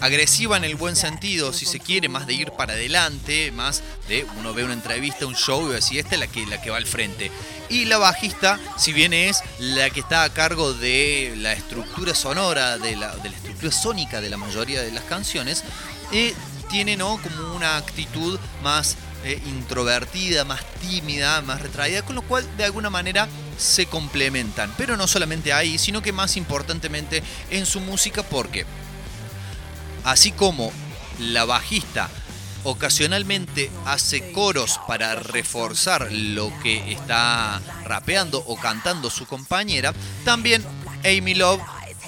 agresiva 0.00 0.56
en 0.56 0.64
el 0.64 0.76
buen 0.76 0.94
sentido, 0.94 1.52
si 1.52 1.64
se 1.66 1.80
quiere, 1.80 2.08
más 2.08 2.26
de 2.26 2.34
ir 2.34 2.50
para 2.52 2.74
adelante, 2.74 3.50
más 3.52 3.82
de 4.06 4.26
uno 4.38 4.52
ve 4.52 4.64
una 4.64 4.74
entrevista, 4.74 5.26
un 5.26 5.34
show 5.34 5.62
y 5.62 5.64
va 5.64 5.72
a 5.72 5.76
decir, 5.76 5.98
esta 5.98 6.14
es 6.14 6.20
la 6.20 6.26
que, 6.28 6.46
la 6.46 6.60
que 6.60 6.70
va 6.70 6.76
al 6.76 6.86
frente. 6.86 7.32
Y 7.70 7.86
la 7.86 7.96
bajista, 7.98 8.60
si 8.76 8.92
bien 8.92 9.14
es 9.14 9.40
la 9.58 9.88
que 9.90 10.00
está 10.00 10.22
a 10.24 10.32
cargo 10.32 10.74
de 10.74 11.34
la 11.38 11.54
estructura 11.54 12.14
sonora, 12.14 12.76
de 12.78 12.94
la, 12.96 13.16
de 13.16 13.30
la 13.30 13.36
estructura 13.36 13.72
sónica 13.72 14.20
de 14.20 14.28
la 14.28 14.36
mayoría 14.36 14.82
de 14.82 14.92
las 14.92 15.04
canciones, 15.04 15.64
eh, 16.12 16.34
tiene 16.74 16.96
¿no? 16.96 17.20
como 17.22 17.54
una 17.54 17.76
actitud 17.76 18.36
más 18.64 18.96
eh, 19.22 19.40
introvertida, 19.46 20.44
más 20.44 20.60
tímida, 20.80 21.40
más 21.40 21.62
retraída, 21.62 22.02
con 22.02 22.16
lo 22.16 22.22
cual 22.22 22.44
de 22.56 22.64
alguna 22.64 22.90
manera 22.90 23.28
se 23.56 23.86
complementan. 23.86 24.74
Pero 24.76 24.96
no 24.96 25.06
solamente 25.06 25.52
ahí, 25.52 25.78
sino 25.78 26.02
que 26.02 26.10
más 26.10 26.36
importantemente 26.36 27.22
en 27.50 27.64
su 27.64 27.78
música, 27.78 28.24
porque 28.24 28.66
así 30.02 30.32
como 30.32 30.72
la 31.20 31.44
bajista 31.44 32.10
ocasionalmente 32.64 33.70
hace 33.86 34.32
coros 34.32 34.80
para 34.88 35.14
reforzar 35.14 36.10
lo 36.10 36.52
que 36.60 36.90
está 36.90 37.62
rapeando 37.84 38.42
o 38.48 38.56
cantando 38.56 39.10
su 39.10 39.26
compañera, 39.26 39.94
también 40.24 40.64
Amy 41.04 41.34
Love 41.34 41.62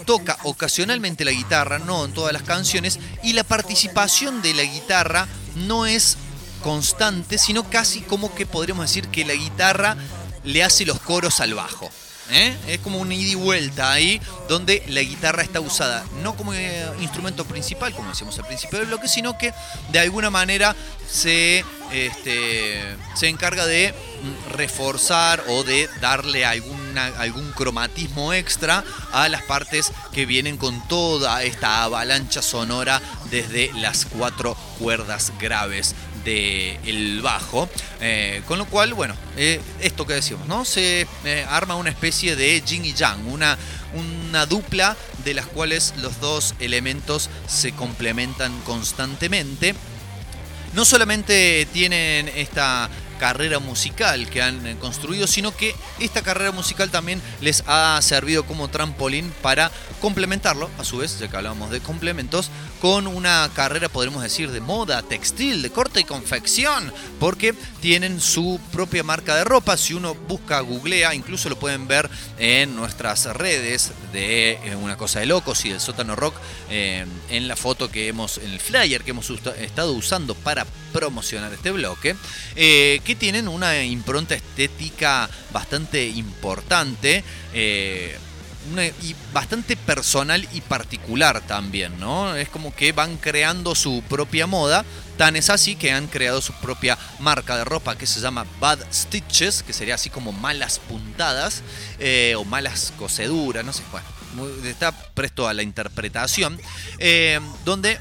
toca 0.06 0.38
ocasionalmente 0.44 1.24
la 1.24 1.32
guitarra, 1.32 1.78
no 1.78 2.04
en 2.04 2.12
todas 2.12 2.32
las 2.32 2.42
canciones, 2.42 2.98
y 3.22 3.34
la 3.34 3.44
participación 3.44 4.40
de 4.40 4.54
la 4.54 4.62
guitarra 4.62 5.28
no 5.54 5.84
es 5.84 6.16
constante, 6.62 7.36
sino 7.36 7.68
casi 7.68 8.00
como 8.00 8.34
que 8.34 8.46
podríamos 8.46 8.86
decir 8.86 9.08
que 9.08 9.26
la 9.26 9.34
guitarra 9.34 9.96
le 10.44 10.64
hace 10.64 10.86
los 10.86 11.00
coros 11.00 11.40
al 11.40 11.54
bajo. 11.54 11.90
¿Eh? 12.30 12.56
Es 12.66 12.78
como 12.80 12.98
un 12.98 13.12
ida 13.12 13.32
y 13.32 13.34
vuelta 13.34 13.92
ahí, 13.92 14.20
donde 14.48 14.82
la 14.88 15.02
guitarra 15.02 15.42
está 15.42 15.60
usada 15.60 16.04
no 16.22 16.36
como 16.36 16.54
eh, 16.54 16.86
instrumento 17.00 17.44
principal, 17.44 17.92
como 17.94 18.10
decíamos 18.10 18.38
al 18.38 18.46
principio 18.46 18.78
del 18.78 18.88
bloque, 18.88 19.08
sino 19.08 19.36
que 19.38 19.52
de 19.90 19.98
alguna 19.98 20.30
manera 20.30 20.74
se, 21.08 21.64
este, 21.92 22.96
se 23.14 23.28
encarga 23.28 23.66
de 23.66 23.92
mm, 23.92 24.52
reforzar 24.52 25.44
o 25.48 25.62
de 25.62 25.88
darle 26.00 26.44
algún 26.44 27.52
cromatismo 27.52 28.32
extra 28.32 28.82
a 29.12 29.28
las 29.28 29.42
partes 29.42 29.92
que 30.12 30.26
vienen 30.26 30.56
con 30.56 30.86
toda 30.88 31.42
esta 31.42 31.84
avalancha 31.84 32.42
sonora 32.42 33.00
desde 33.30 33.70
las 33.74 34.06
cuatro 34.06 34.56
cuerdas 34.78 35.32
graves 35.38 35.94
del 36.26 37.22
bajo. 37.22 37.68
Eh, 38.00 38.42
con 38.46 38.58
lo 38.58 38.66
cual, 38.66 38.92
bueno, 38.94 39.14
eh, 39.36 39.60
esto 39.80 40.06
que 40.06 40.14
decimos, 40.14 40.46
¿no? 40.46 40.64
Se 40.64 41.06
eh, 41.24 41.46
arma 41.48 41.76
una 41.76 41.90
especie 41.90 42.36
de 42.36 42.60
yin 42.60 42.84
y 42.84 42.92
yang, 42.92 43.26
una, 43.28 43.56
una 43.94 44.44
dupla 44.44 44.96
de 45.24 45.34
las 45.34 45.46
cuales 45.46 45.94
los 45.98 46.20
dos 46.20 46.54
elementos 46.58 47.30
se 47.46 47.72
complementan 47.72 48.60
constantemente. 48.62 49.74
No 50.74 50.84
solamente 50.84 51.66
tienen 51.72 52.28
esta 52.28 52.90
carrera 53.18 53.58
musical 53.58 54.28
que 54.28 54.42
han 54.42 54.66
eh, 54.66 54.76
construido, 54.80 55.26
sino 55.26 55.56
que 55.56 55.74
esta 56.00 56.22
carrera 56.22 56.52
musical 56.52 56.90
también 56.90 57.20
les 57.40 57.62
ha 57.66 58.00
servido 58.02 58.44
como 58.44 58.68
trampolín 58.68 59.32
para 59.42 59.70
complementarlo, 60.00 60.70
a 60.78 60.84
su 60.84 60.98
vez, 60.98 61.18
ya 61.18 61.28
que 61.28 61.36
hablábamos 61.36 61.70
de 61.70 61.80
complementos, 61.80 62.50
con 62.80 63.06
una 63.06 63.50
carrera, 63.54 63.88
podríamos 63.88 64.22
decir, 64.22 64.50
de 64.50 64.60
moda, 64.60 65.02
textil, 65.02 65.62
de 65.62 65.70
corte 65.70 66.00
y 66.00 66.04
confección, 66.04 66.92
porque 67.18 67.54
tienen 67.80 68.20
su 68.20 68.60
propia 68.72 69.02
marca 69.02 69.34
de 69.34 69.44
ropa. 69.44 69.76
Si 69.76 69.94
uno 69.94 70.14
busca, 70.14 70.60
googlea, 70.60 71.14
incluso 71.14 71.48
lo 71.48 71.58
pueden 71.58 71.88
ver 71.88 72.10
en 72.38 72.76
nuestras 72.76 73.24
redes 73.26 73.92
de 74.12 74.52
eh, 74.52 74.76
Una 74.76 74.96
Cosa 74.96 75.20
de 75.20 75.26
Locos 75.26 75.64
y 75.64 75.70
del 75.70 75.80
Sótano 75.80 76.16
Rock, 76.16 76.36
eh, 76.70 77.06
en 77.30 77.48
la 77.48 77.56
foto 77.56 77.90
que 77.90 78.08
hemos, 78.08 78.38
en 78.38 78.50
el 78.50 78.60
flyer 78.60 79.02
que 79.02 79.10
hemos 79.10 79.30
estado 79.30 79.92
usando 79.92 80.34
para 80.34 80.66
promocionar 80.92 81.52
este 81.52 81.70
bloque, 81.70 82.16
que 83.06 83.14
tienen 83.14 83.46
una 83.46 83.82
impronta 83.84 84.34
estética 84.34 85.30
bastante 85.52 86.08
importante. 86.08 87.22
eh, 87.54 88.18
y 89.00 89.14
bastante 89.32 89.76
personal 89.76 90.46
y 90.52 90.60
particular 90.60 91.40
también, 91.42 92.00
¿no? 92.00 92.34
Es 92.34 92.48
como 92.48 92.74
que 92.74 92.90
van 92.90 93.16
creando 93.16 93.76
su 93.76 94.02
propia 94.08 94.48
moda, 94.48 94.84
tan 95.16 95.36
es 95.36 95.50
así 95.50 95.76
que 95.76 95.92
han 95.92 96.08
creado 96.08 96.40
su 96.40 96.52
propia 96.54 96.98
marca 97.20 97.56
de 97.56 97.64
ropa 97.64 97.96
que 97.96 98.06
se 98.06 98.20
llama 98.20 98.44
Bad 98.58 98.80
Stitches, 98.92 99.62
que 99.62 99.72
sería 99.72 99.94
así 99.94 100.10
como 100.10 100.32
malas 100.32 100.80
puntadas 100.80 101.62
eh, 102.00 102.34
o 102.36 102.44
malas 102.44 102.92
coseduras, 102.98 103.64
no 103.64 103.72
sé, 103.72 103.84
bueno, 103.92 104.48
está 104.64 104.90
presto 105.14 105.46
a 105.46 105.54
la 105.54 105.62
interpretación, 105.62 106.60
eh, 106.98 107.38
donde 107.64 108.00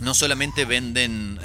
no 0.00 0.12
solamente 0.12 0.64
venden 0.64 1.38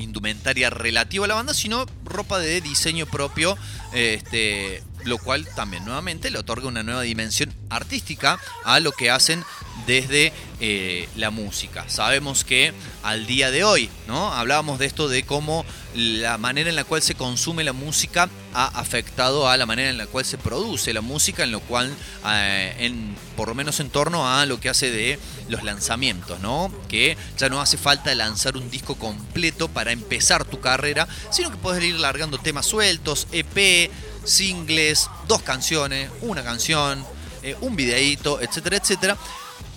indumentaria 0.00 0.70
relativa 0.70 1.24
a 1.24 1.28
la 1.28 1.34
banda, 1.34 1.54
sino 1.54 1.86
ropa 2.04 2.38
de 2.38 2.60
diseño 2.60 3.06
propio, 3.06 3.56
este, 3.92 4.82
lo 5.04 5.18
cual 5.18 5.46
también 5.54 5.84
nuevamente 5.84 6.30
le 6.30 6.38
otorga 6.38 6.68
una 6.68 6.82
nueva 6.82 7.02
dimensión 7.02 7.54
artística 7.68 8.38
a 8.64 8.80
lo 8.80 8.92
que 8.92 9.10
hacen 9.10 9.44
desde 9.86 10.32
eh, 10.60 11.08
la 11.16 11.30
música. 11.30 11.88
Sabemos 11.88 12.44
que 12.44 12.72
al 13.02 13.26
día 13.26 13.50
de 13.50 13.64
hoy, 13.64 13.88
¿no? 14.06 14.32
Hablábamos 14.32 14.78
de 14.78 14.86
esto 14.86 15.08
de 15.08 15.22
cómo 15.22 15.64
la 15.94 16.38
manera 16.38 16.70
en 16.70 16.76
la 16.76 16.84
cual 16.84 17.02
se 17.02 17.14
consume 17.14 17.64
la 17.64 17.72
música 17.72 18.28
ha 18.52 18.66
afectado 18.66 19.48
a 19.48 19.56
la 19.56 19.66
manera 19.66 19.90
en 19.90 19.98
la 19.98 20.06
cual 20.06 20.24
se 20.24 20.38
produce 20.38 20.92
la 20.92 21.00
música, 21.00 21.44
en 21.44 21.52
lo 21.52 21.60
cual, 21.60 21.94
eh, 22.26 22.74
en, 22.78 23.16
por 23.36 23.48
lo 23.48 23.54
menos 23.54 23.80
en 23.80 23.90
torno 23.90 24.28
a 24.28 24.44
lo 24.46 24.60
que 24.60 24.68
hace 24.68 24.90
de 24.90 25.18
los 25.48 25.62
lanzamientos, 25.62 26.40
¿no? 26.40 26.72
Que 26.88 27.16
ya 27.38 27.48
no 27.48 27.60
hace 27.60 27.78
falta 27.78 28.14
lanzar 28.14 28.56
un 28.56 28.70
disco 28.70 28.96
completo 28.96 29.68
para 29.68 29.92
empezar 29.92 30.44
tu 30.44 30.60
carrera, 30.60 31.08
sino 31.30 31.50
que 31.50 31.56
puedes 31.56 31.82
ir 31.82 31.94
largando 31.94 32.38
temas 32.38 32.66
sueltos, 32.66 33.28
EP, 33.32 33.90
singles, 34.24 35.08
dos 35.28 35.42
canciones, 35.42 36.10
una 36.20 36.42
canción, 36.42 37.04
eh, 37.42 37.56
un 37.60 37.76
videíto, 37.76 38.40
etcétera, 38.40 38.76
etcétera. 38.76 39.16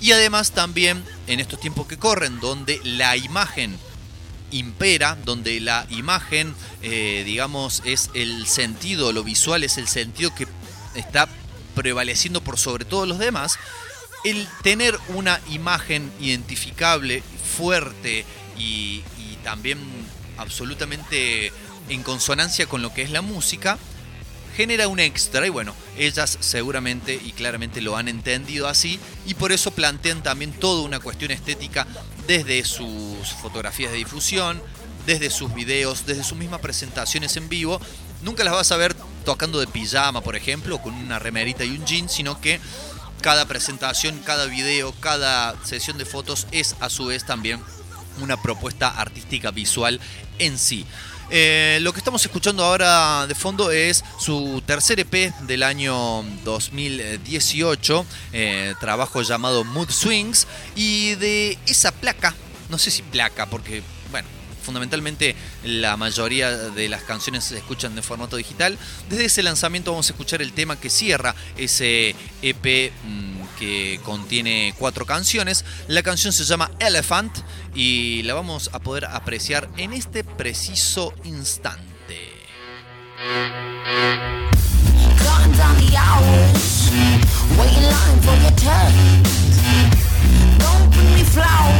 Y 0.01 0.11
además 0.11 0.51
también 0.51 1.03
en 1.27 1.39
estos 1.39 1.59
tiempos 1.59 1.87
que 1.87 1.97
corren, 1.97 2.39
donde 2.39 2.81
la 2.83 3.15
imagen 3.15 3.77
impera, 4.51 5.17
donde 5.23 5.59
la 5.59 5.87
imagen, 5.89 6.53
eh, 6.81 7.23
digamos, 7.25 7.81
es 7.85 8.09
el 8.13 8.45
sentido, 8.47 9.13
lo 9.13 9.23
visual 9.23 9.63
es 9.63 9.77
el 9.77 9.87
sentido 9.87 10.33
que 10.35 10.47
está 10.95 11.27
prevaleciendo 11.75 12.41
por 12.41 12.59
sobre 12.59 12.85
todos 12.85 13.07
los 13.07 13.17
demás, 13.17 13.57
el 14.23 14.47
tener 14.61 14.97
una 15.09 15.39
imagen 15.49 16.11
identificable, 16.19 17.23
fuerte 17.57 18.25
y, 18.57 19.03
y 19.17 19.37
también 19.43 19.79
absolutamente 20.37 21.51
en 21.89 22.03
consonancia 22.03 22.65
con 22.67 22.81
lo 22.81 22.93
que 22.93 23.01
es 23.01 23.11
la 23.11 23.21
música, 23.21 23.77
genera 24.55 24.87
un 24.87 24.99
extra 24.99 25.45
y 25.45 25.49
bueno, 25.49 25.73
ellas 25.97 26.37
seguramente 26.39 27.19
y 27.21 27.31
claramente 27.31 27.81
lo 27.81 27.97
han 27.97 28.07
entendido 28.07 28.67
así 28.67 28.99
y 29.25 29.33
por 29.33 29.51
eso 29.51 29.71
plantean 29.71 30.23
también 30.23 30.53
toda 30.53 30.83
una 30.83 30.99
cuestión 30.99 31.31
estética 31.31 31.87
desde 32.27 32.63
sus 32.63 33.29
fotografías 33.41 33.91
de 33.91 33.97
difusión, 33.97 34.61
desde 35.05 35.29
sus 35.29 35.53
videos, 35.53 36.05
desde 36.05 36.23
sus 36.23 36.37
mismas 36.37 36.61
presentaciones 36.61 37.35
en 37.37 37.49
vivo. 37.49 37.81
Nunca 38.21 38.43
las 38.43 38.53
vas 38.53 38.71
a 38.71 38.77
ver 38.77 38.95
tocando 39.25 39.59
de 39.59 39.67
pijama, 39.67 40.21
por 40.21 40.35
ejemplo, 40.35 40.81
con 40.81 40.93
una 40.93 41.19
remerita 41.19 41.65
y 41.65 41.71
un 41.71 41.85
jean, 41.85 42.09
sino 42.09 42.39
que 42.39 42.59
cada 43.21 43.45
presentación, 43.45 44.19
cada 44.19 44.45
video, 44.45 44.93
cada 44.99 45.55
sesión 45.65 45.97
de 45.97 46.05
fotos 46.05 46.47
es 46.51 46.75
a 46.79 46.89
su 46.89 47.05
vez 47.07 47.25
también 47.25 47.61
una 48.19 48.41
propuesta 48.41 48.89
artística 48.89 49.51
visual 49.51 49.99
en 50.39 50.57
sí. 50.57 50.85
Eh, 51.35 51.79
lo 51.81 51.93
que 51.93 51.97
estamos 51.97 52.23
escuchando 52.23 52.63
ahora 52.63 53.25
de 53.25 53.33
fondo 53.33 53.71
es 53.71 54.03
su 54.19 54.61
tercer 54.67 54.99
EP 54.99 55.33
del 55.47 55.63
año 55.63 56.23
2018, 56.43 58.05
eh, 58.33 58.75
trabajo 58.79 59.19
llamado 59.23 59.63
Mood 59.63 59.89
Swings, 59.89 60.45
y 60.75 61.15
de 61.15 61.57
esa 61.65 61.91
placa, 61.91 62.35
no 62.69 62.77
sé 62.77 62.91
si 62.91 63.01
placa, 63.01 63.47
porque, 63.47 63.81
bueno, 64.11 64.27
fundamentalmente 64.63 65.35
la 65.63 65.97
mayoría 65.97 66.51
de 66.51 66.87
las 66.87 67.01
canciones 67.01 67.45
se 67.45 67.57
escuchan 67.57 67.95
de 67.95 68.03
formato 68.03 68.37
digital. 68.37 68.77
Desde 69.09 69.25
ese 69.25 69.41
lanzamiento 69.41 69.89
vamos 69.89 70.09
a 70.09 70.13
escuchar 70.13 70.43
el 70.43 70.53
tema 70.53 70.79
que 70.79 70.91
cierra 70.91 71.33
ese 71.57 72.15
EP 72.43 72.91
mm, 73.05 73.22
contiene 74.03 74.73
cuatro 74.77 75.05
canciones. 75.05 75.65
La 75.87 76.03
canción 76.03 76.33
se 76.33 76.43
llama 76.43 76.71
Elephant 76.79 77.35
y 77.75 78.23
la 78.23 78.33
vamos 78.33 78.69
a 78.73 78.79
poder 78.79 79.05
apreciar 79.05 79.69
en 79.77 79.93
este 79.93 80.23
preciso 80.23 81.13
instante. 81.23 81.93
For 91.33 91.73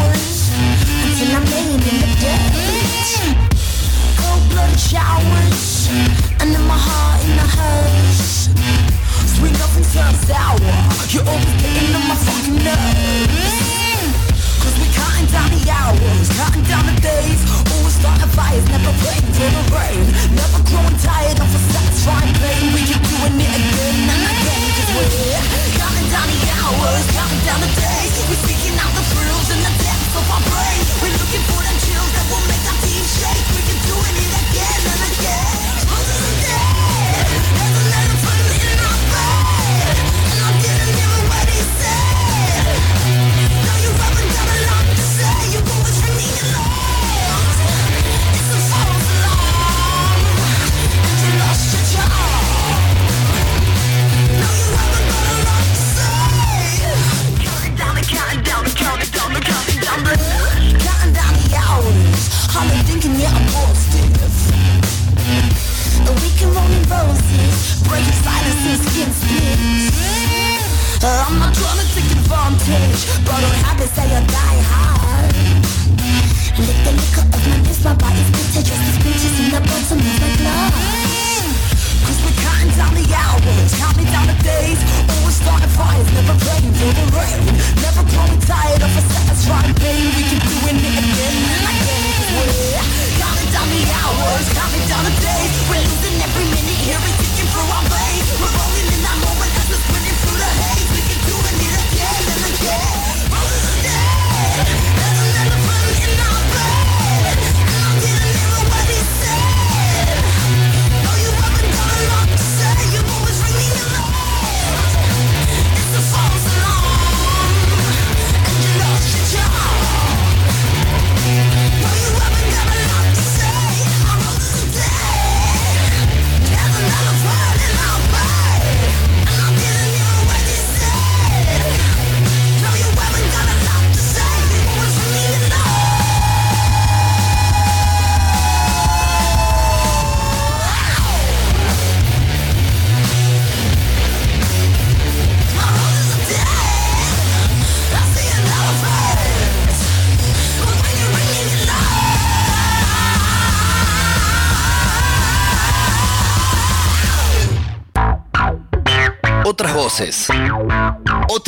blood 4.53 4.77
showers 4.77 5.89
And 6.39 6.53
in 6.53 6.63
my 6.69 6.77
heart 6.77 7.21
in 7.25 7.37
a 7.41 7.47
hearse 7.57 8.53
Sweet 9.33 9.55
nothing 9.57 9.85
turns 9.89 10.19
sour 10.29 10.73
You're 11.09 11.25
always 11.25 11.55
getting 11.57 11.93
on 11.97 12.05
my 12.05 12.17
fucking 12.17 12.61
nerves. 12.61 13.57
Cause 14.61 14.75
we're 14.77 14.93
counting 14.93 15.29
down 15.33 15.49
the 15.49 15.61
hours 15.73 16.29
Counting 16.37 16.65
down 16.69 16.85
the 16.85 16.97
days. 17.01 17.41
Always 17.73 17.97
starting 17.97 18.29
fires 18.37 18.65
Never 18.69 18.93
praying 19.01 19.25
for 19.33 19.49
the 19.49 19.63
rain. 19.73 20.05
Never 20.37 20.61
growing 20.69 20.97
tired 21.01 21.37
of 21.41 21.49
a 21.49 21.61
satisfying 21.73 22.33
pain. 22.37 22.63
We 22.77 22.81
keep 22.85 23.01
doing 23.09 23.37
it 23.41 23.53
again 23.57 23.97
and 24.05 24.23
again 24.37 24.69
Cause 24.77 24.91
we're 24.93 25.41
counting 25.81 26.09
down 26.13 26.27
the 26.29 26.41
hours 26.61 27.05
Counting 27.17 27.43
down 27.49 27.59
the 27.65 27.71
days. 27.73 28.13
We're 28.29 28.43
seeking 28.45 28.77
out 28.77 28.93
the 28.93 29.03
thrills 29.17 29.49
In 29.49 29.59
the 29.65 29.73
depths 29.81 30.13
of 30.13 30.25
our 30.29 30.43
brains 30.45 30.87
We're 31.01 31.17
looking 31.17 31.43
for 31.49 31.57
them 31.57 31.77
chills 31.81 32.11
That 32.13 32.25
will 32.29 32.45
make 32.45 32.65
our 32.69 32.77
team 32.85 33.01
shake. 33.17 33.72
Doing 33.87 34.15
it 34.15 34.33
again 34.41 34.81
and 34.91 35.13
again. 35.13 35.62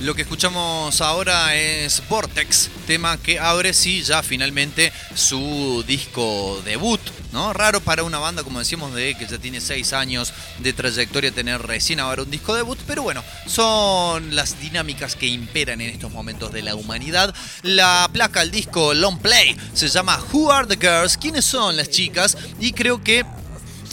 Lo 0.00 0.14
que 0.14 0.22
escuchamos 0.22 1.00
ahora 1.00 1.54
es 1.54 2.02
Vortex, 2.08 2.70
tema 2.86 3.16
que 3.18 3.38
abre 3.38 3.72
sí 3.72 4.02
ya 4.02 4.22
finalmente 4.22 4.92
su 5.14 5.84
disco 5.86 6.60
debut, 6.64 7.00
¿no? 7.32 7.52
Raro 7.52 7.80
para 7.80 8.02
una 8.02 8.18
banda, 8.18 8.42
como 8.42 8.58
decíamos, 8.58 8.94
de 8.94 9.14
que 9.14 9.26
ya 9.26 9.38
tiene 9.38 9.60
seis 9.60 9.92
años 9.92 10.32
de 10.58 10.72
trayectoria 10.72 11.32
tener 11.32 11.60
recién 11.62 12.00
ahora 12.00 12.22
un 12.22 12.30
disco 12.30 12.54
debut, 12.54 12.78
pero 12.86 13.02
bueno, 13.02 13.24
son 13.46 14.34
las 14.34 14.60
dinámicas 14.60 15.16
que 15.16 15.26
imperan 15.26 15.80
en 15.80 15.90
estos 15.90 16.12
momentos 16.12 16.52
de 16.52 16.62
la 16.62 16.74
humanidad. 16.74 17.34
La 17.62 18.08
placa, 18.12 18.42
el 18.42 18.50
disco 18.50 18.94
Long 18.94 19.18
Play, 19.18 19.56
se 19.72 19.88
llama 19.88 20.22
Who 20.32 20.52
Are 20.52 20.66
the 20.66 20.76
Girls? 20.76 21.16
¿Quiénes 21.16 21.44
son 21.44 21.76
las 21.76 21.90
chicas? 21.90 22.36
Y 22.60 22.72
creo 22.72 23.02
que 23.02 23.24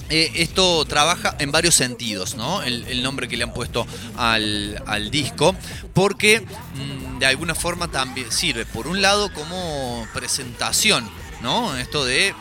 eh, 0.09 0.31
esto 0.35 0.85
trabaja 0.85 1.35
en 1.37 1.51
varios 1.51 1.75
sentidos, 1.75 2.33
¿no? 2.35 2.63
El, 2.63 2.83
el 2.87 3.03
nombre 3.03 3.27
que 3.27 3.37
le 3.37 3.43
han 3.43 3.53
puesto 3.53 3.85
al, 4.17 4.81
al 4.87 5.11
disco, 5.11 5.55
porque 5.93 6.41
mm, 6.41 7.19
de 7.19 7.25
alguna 7.27 7.53
forma 7.53 7.89
también 7.89 8.31
sirve, 8.31 8.65
por 8.65 8.87
un 8.87 9.03
lado, 9.03 9.31
como 9.33 10.07
presentación, 10.13 11.07
¿no? 11.41 11.77
Esto 11.77 12.05
de, 12.05 12.33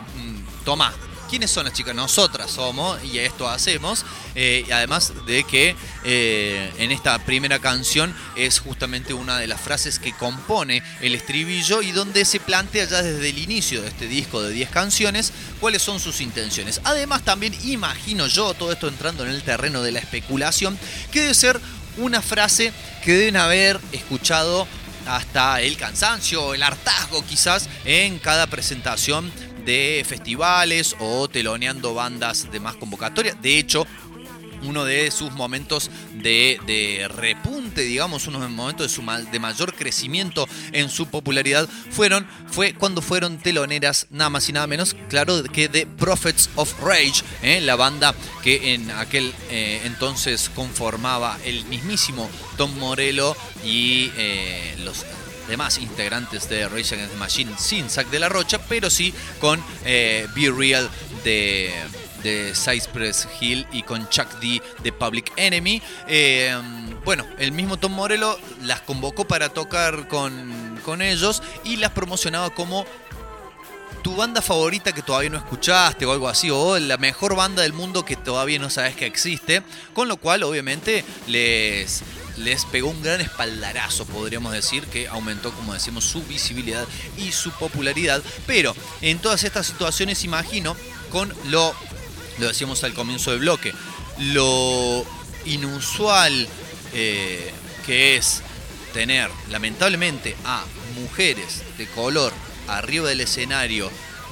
toma, 0.68 0.92
¿quiénes 1.30 1.50
son 1.50 1.64
las 1.64 1.72
chicas? 1.72 1.94
Nosotras 1.94 2.50
somos 2.50 3.02
y 3.02 3.20
esto 3.20 3.48
hacemos, 3.48 4.04
eh, 4.34 4.66
además 4.70 5.14
de 5.24 5.44
que 5.44 5.74
eh, 6.04 6.70
en 6.76 6.92
esta 6.92 7.18
primera 7.20 7.58
canción 7.58 8.14
es 8.36 8.58
justamente 8.58 9.14
una 9.14 9.38
de 9.38 9.46
las 9.46 9.62
frases 9.62 9.98
que 9.98 10.12
compone 10.12 10.82
el 11.00 11.14
estribillo 11.14 11.80
y 11.80 11.92
donde 11.92 12.26
se 12.26 12.38
plantea 12.38 12.84
ya 12.84 13.02
desde 13.02 13.30
el 13.30 13.38
inicio 13.38 13.80
de 13.80 13.88
este 13.88 14.08
disco 14.08 14.42
de 14.42 14.52
10 14.52 14.68
canciones 14.68 15.32
cuáles 15.58 15.80
son 15.80 16.00
sus 16.00 16.20
intenciones. 16.20 16.82
Además 16.84 17.22
también 17.22 17.56
imagino 17.64 18.26
yo, 18.26 18.52
todo 18.52 18.70
esto 18.70 18.88
entrando 18.88 19.24
en 19.24 19.30
el 19.30 19.42
terreno 19.44 19.80
de 19.80 19.92
la 19.92 20.00
especulación, 20.00 20.78
que 21.10 21.22
debe 21.22 21.32
ser 21.32 21.58
una 21.96 22.20
frase 22.20 22.74
que 23.06 23.14
deben 23.14 23.38
haber 23.38 23.80
escuchado 23.92 24.68
hasta 25.06 25.62
el 25.62 25.78
cansancio, 25.78 26.52
el 26.52 26.62
hartazgo 26.62 27.24
quizás 27.24 27.70
en 27.86 28.18
cada 28.18 28.46
presentación 28.48 29.32
de 29.68 30.02
festivales 30.08 30.96
o 30.98 31.28
teloneando 31.28 31.92
bandas 31.92 32.50
de 32.50 32.58
más 32.58 32.76
convocatoria. 32.76 33.34
De 33.34 33.58
hecho, 33.58 33.86
uno 34.62 34.86
de 34.86 35.10
sus 35.10 35.30
momentos 35.32 35.90
de, 36.14 36.58
de 36.66 37.06
repunte, 37.08 37.82
digamos, 37.82 38.26
unos 38.26 38.48
momentos 38.50 38.90
de, 38.90 38.94
su 38.94 39.02
de 39.30 39.38
mayor 39.38 39.74
crecimiento 39.74 40.48
en 40.72 40.88
su 40.88 41.08
popularidad 41.08 41.68
fueron, 41.90 42.26
fue 42.50 42.72
cuando 42.72 43.02
fueron 43.02 43.36
teloneras 43.36 44.06
nada 44.10 44.30
más 44.30 44.48
y 44.48 44.54
nada 44.54 44.66
menos, 44.66 44.96
claro, 45.10 45.42
que 45.44 45.68
de 45.68 45.86
Prophets 45.86 46.48
of 46.56 46.74
Rage, 46.82 47.22
¿eh? 47.42 47.60
la 47.60 47.76
banda 47.76 48.14
que 48.42 48.72
en 48.72 48.90
aquel 48.92 49.34
eh, 49.50 49.82
entonces 49.84 50.50
conformaba 50.54 51.38
el 51.44 51.66
mismísimo 51.66 52.30
Tom 52.56 52.74
Morello 52.78 53.36
y 53.62 54.10
eh, 54.16 54.76
los 54.82 55.04
demás 55.48 55.78
integrantes 55.78 56.48
de 56.48 56.68
Rage 56.68 56.94
Against 56.94 57.16
Machine 57.16 57.52
sin 57.58 57.90
Zack 57.90 58.08
de 58.10 58.18
la 58.20 58.28
Rocha, 58.28 58.60
pero 58.68 58.90
sí 58.90 59.12
con 59.40 59.62
eh, 59.84 60.26
Be 60.34 60.50
Real 60.50 60.88
de, 61.24 61.72
de 62.22 62.52
Hill 63.40 63.66
y 63.72 63.82
con 63.82 64.08
Chuck 64.08 64.28
D 64.40 64.62
de 64.82 64.92
Public 64.92 65.32
Enemy. 65.36 65.82
Eh, 66.06 66.56
bueno, 67.04 67.26
el 67.38 67.52
mismo 67.52 67.78
Tom 67.78 67.92
Morello 67.92 68.38
las 68.62 68.82
convocó 68.82 69.26
para 69.26 69.48
tocar 69.48 70.08
con, 70.08 70.78
con 70.84 71.02
ellos 71.02 71.42
y 71.64 71.76
las 71.76 71.92
promocionaba 71.92 72.50
como 72.50 72.84
tu 74.02 74.14
banda 74.14 74.42
favorita 74.42 74.92
que 74.92 75.02
todavía 75.02 75.30
no 75.30 75.38
escuchaste 75.38 76.06
o 76.06 76.12
algo 76.12 76.28
así, 76.28 76.50
o 76.50 76.78
la 76.78 76.96
mejor 76.98 77.34
banda 77.34 77.62
del 77.62 77.72
mundo 77.72 78.04
que 78.04 78.16
todavía 78.16 78.58
no 78.58 78.70
sabes 78.70 78.94
que 78.94 79.06
existe, 79.06 79.62
con 79.92 80.08
lo 80.08 80.16
cual 80.16 80.42
obviamente 80.44 81.04
les, 81.26 82.02
les 82.38 82.64
pegó 82.64 82.90
un 82.90 83.02
gran 83.02 83.20
espaldarazo, 83.20 84.06
podríamos 84.06 84.52
decir, 84.52 84.84
que 84.84 85.08
aumentó, 85.08 85.52
como 85.52 85.74
decimos, 85.74 86.04
su 86.04 86.22
visibilidad 86.22 86.86
y 87.16 87.32
su 87.32 87.50
popularidad, 87.52 88.22
pero 88.46 88.74
en 89.00 89.18
todas 89.18 89.44
estas 89.44 89.66
situaciones 89.66 90.24
imagino 90.24 90.76
con 91.10 91.32
lo, 91.46 91.74
lo 92.38 92.48
decíamos 92.48 92.84
al 92.84 92.94
comienzo 92.94 93.30
del 93.30 93.40
bloque, 93.40 93.72
lo 94.18 95.04
inusual 95.44 96.48
eh, 96.92 97.52
que 97.86 98.16
es 98.16 98.42
tener 98.92 99.30
lamentablemente 99.50 100.36
a 100.44 100.64
mujeres 101.00 101.62
de 101.76 101.86
color 101.86 102.32
arriba 102.66 103.08
del 103.08 103.20
escenario 103.20 103.90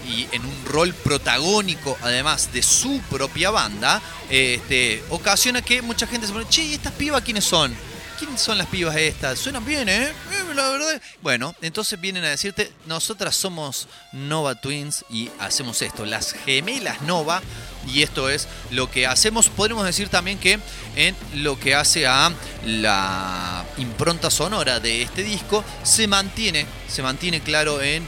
y 0.09 0.27
en 0.33 0.45
un 0.45 0.65
rol 0.65 0.95
protagónico 0.95 1.97
además 2.03 2.53
de 2.53 2.63
su 2.63 3.01
propia 3.11 3.51
banda, 3.51 4.01
este, 4.31 5.03
ocasiona 5.11 5.63
que 5.63 5.83
mucha 5.83 6.07
gente 6.07 6.27
se 6.27 6.33
pone, 6.33 6.47
che, 6.49 6.63
¿y 6.63 6.75
estas 6.75 6.93
pibas 6.93 7.23
quiénes 7.23 7.45
son? 7.45 7.75
¿Quiénes 8.19 8.41
son 8.41 8.57
las 8.57 8.67
pibas 8.69 8.97
estas? 8.97 9.39
Suenan 9.39 9.65
bien, 9.65 9.89
¿eh? 9.91 10.09
Eh, 10.09 10.55
La 10.55 10.71
verdad. 10.71 11.03
Bueno, 11.21 11.55
entonces 11.61 12.01
vienen 12.01 12.25
a 12.25 12.29
decirte, 12.29 12.73
nosotras 12.87 13.37
somos 13.37 13.89
Nova 14.13 14.55
Twins 14.55 15.05
y 15.11 15.29
hacemos 15.39 15.83
esto, 15.83 16.07
las 16.07 16.33
gemelas 16.33 17.03
Nova, 17.03 17.43
y 17.87 18.03
esto 18.03 18.31
es 18.31 18.49
lo 18.71 18.91
que 18.91 19.07
hacemos. 19.07 19.51
Podemos 19.51 19.85
decir 19.85 20.09
también 20.09 20.39
que 20.39 20.59
en 20.97 21.15
lo 21.35 21.61
que 21.61 21.75
hace 21.75 22.07
a 22.07 22.33
la 22.65 23.65
impronta 23.77 24.31
sonora 24.31 24.81
de 24.81 25.03
este 25.03 25.23
disco, 25.23 25.63
se 25.83 26.07
mantiene, 26.07 26.65
se 26.89 27.03
mantiene 27.03 27.43
claro 27.43 27.83
en 27.83 28.07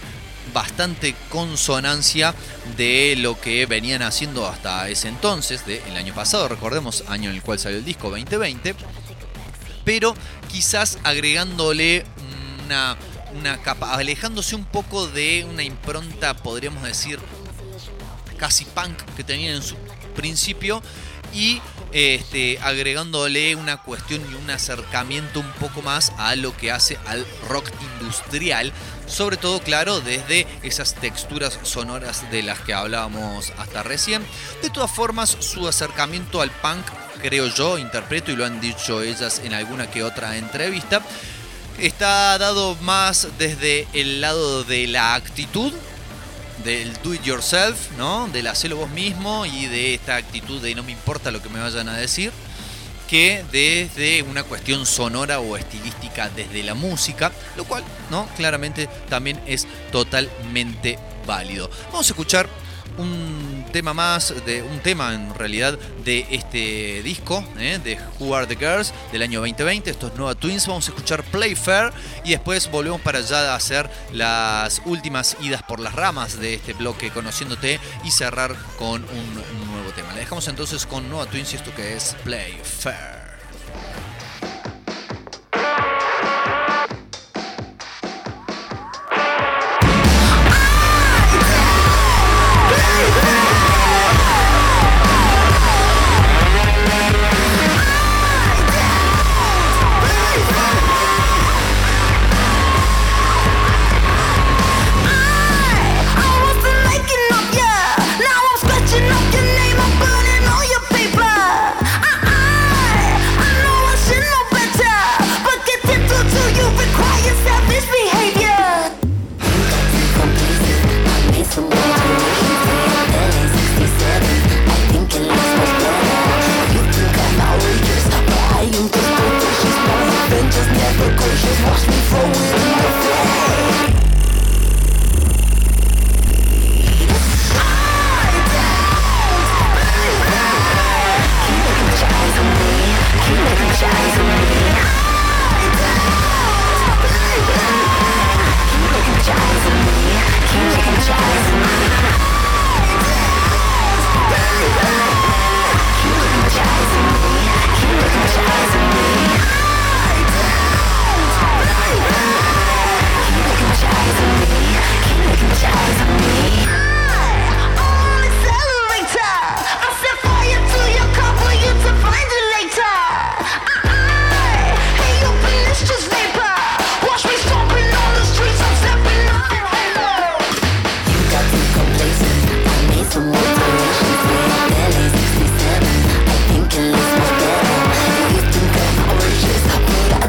bastante 0.54 1.14
consonancia 1.28 2.34
de 2.78 3.14
lo 3.18 3.38
que 3.38 3.66
venían 3.66 4.00
haciendo 4.00 4.46
hasta 4.46 4.88
ese 4.88 5.08
entonces, 5.08 5.66
del 5.66 5.96
año 5.96 6.14
pasado, 6.14 6.48
recordemos, 6.48 7.04
año 7.08 7.28
en 7.28 7.36
el 7.36 7.42
cual 7.42 7.58
salió 7.58 7.78
el 7.78 7.84
disco 7.84 8.08
2020 8.08 8.74
pero 9.88 10.14
quizás 10.52 10.98
agregándole 11.02 12.04
una, 12.66 12.98
una 13.38 13.56
capa, 13.62 13.94
alejándose 13.94 14.54
un 14.54 14.66
poco 14.66 15.06
de 15.06 15.46
una 15.48 15.62
impronta, 15.62 16.36
podríamos 16.36 16.82
decir, 16.82 17.18
casi 18.36 18.66
punk 18.66 19.00
que 19.16 19.24
tenían 19.24 19.54
en 19.54 19.62
su 19.62 19.76
principio 20.14 20.82
y 21.32 21.62
este, 21.92 22.58
agregándole 22.58 23.56
una 23.56 23.78
cuestión 23.78 24.20
y 24.30 24.34
un 24.34 24.50
acercamiento 24.50 25.40
un 25.40 25.50
poco 25.52 25.80
más 25.80 26.12
a 26.18 26.36
lo 26.36 26.54
que 26.54 26.70
hace 26.70 26.98
al 27.06 27.26
rock 27.48 27.70
industrial, 27.98 28.74
sobre 29.06 29.38
todo, 29.38 29.58
claro, 29.60 30.02
desde 30.02 30.46
esas 30.62 30.96
texturas 30.96 31.58
sonoras 31.62 32.30
de 32.30 32.42
las 32.42 32.60
que 32.60 32.74
hablábamos 32.74 33.54
hasta 33.56 33.82
recién. 33.84 34.22
De 34.60 34.68
todas 34.68 34.90
formas, 34.90 35.34
su 35.40 35.66
acercamiento 35.66 36.42
al 36.42 36.50
punk, 36.50 36.84
creo 37.20 37.46
yo, 37.48 37.78
interpreto 37.78 38.32
y 38.32 38.36
lo 38.36 38.44
han 38.44 38.60
dicho 38.60 39.02
ellas 39.02 39.40
en 39.44 39.54
alguna 39.54 39.90
que 39.90 40.02
otra 40.02 40.36
entrevista, 40.36 41.02
está 41.78 42.36
dado 42.38 42.76
más 42.76 43.28
desde 43.38 43.86
el 43.92 44.20
lado 44.20 44.64
de 44.64 44.86
la 44.86 45.14
actitud 45.14 45.72
del 46.64 46.92
do 47.02 47.14
it 47.14 47.22
yourself, 47.22 47.92
¿no? 47.96 48.28
Del 48.28 48.46
hacerlo 48.46 48.76
vos 48.76 48.90
mismo 48.90 49.46
y 49.46 49.66
de 49.66 49.94
esta 49.94 50.16
actitud 50.16 50.60
de 50.60 50.74
no 50.74 50.82
me 50.82 50.92
importa 50.92 51.30
lo 51.30 51.40
que 51.40 51.48
me 51.48 51.60
vayan 51.60 51.88
a 51.88 51.96
decir, 51.96 52.32
que 53.08 53.44
desde 53.52 54.22
una 54.22 54.42
cuestión 54.42 54.84
sonora 54.84 55.40
o 55.40 55.56
estilística 55.56 56.28
desde 56.30 56.62
la 56.62 56.74
música, 56.74 57.32
lo 57.56 57.64
cual, 57.64 57.84
¿no? 58.10 58.28
Claramente 58.36 58.88
también 59.08 59.40
es 59.46 59.66
totalmente 59.92 60.98
válido. 61.26 61.70
Vamos 61.92 62.08
a 62.08 62.12
escuchar 62.12 62.48
un 62.98 63.64
tema 63.72 63.94
más, 63.94 64.34
de 64.44 64.62
un 64.62 64.80
tema 64.80 65.14
en 65.14 65.34
realidad 65.34 65.78
de 66.04 66.26
este 66.30 67.02
disco, 67.02 67.44
¿eh? 67.58 67.78
de 67.82 67.98
Who 68.18 68.34
Are 68.34 68.46
the 68.46 68.56
Girls 68.56 68.92
del 69.12 69.22
año 69.22 69.40
2020. 69.40 69.90
Esto 69.90 70.08
es 70.08 70.14
Nova 70.14 70.34
Twins. 70.34 70.66
Vamos 70.66 70.88
a 70.88 70.90
escuchar 70.90 71.22
Playfair 71.24 71.92
y 72.24 72.30
después 72.30 72.70
volvemos 72.70 73.00
para 73.00 73.18
allá 73.18 73.52
a 73.52 73.56
hacer 73.56 73.88
las 74.12 74.82
últimas 74.84 75.36
idas 75.40 75.62
por 75.62 75.80
las 75.80 75.94
ramas 75.94 76.38
de 76.38 76.54
este 76.54 76.72
bloque 76.74 77.10
Conociéndote 77.10 77.80
y 78.04 78.10
cerrar 78.10 78.54
con 78.78 79.04
un, 79.04 79.34
nuevo 79.72 79.90
tema. 79.94 80.12
Le 80.12 80.20
dejamos 80.20 80.48
entonces 80.48 80.86
con 80.86 81.08
Nova 81.08 81.26
Twins 81.26 81.52
y 81.52 81.56
esto 81.56 81.74
que 81.74 81.96
es 81.96 82.16
Playfair. 82.24 83.17
I 83.17 83.17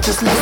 just 0.09 0.23
listen. 0.23 0.38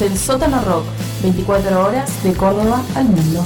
El 0.00 0.18
Sótano 0.18 0.60
Rock, 0.64 0.84
24 1.22 1.86
horas 1.86 2.24
de 2.24 2.32
Córdoba 2.32 2.82
al 2.96 3.04
mundo. 3.04 3.44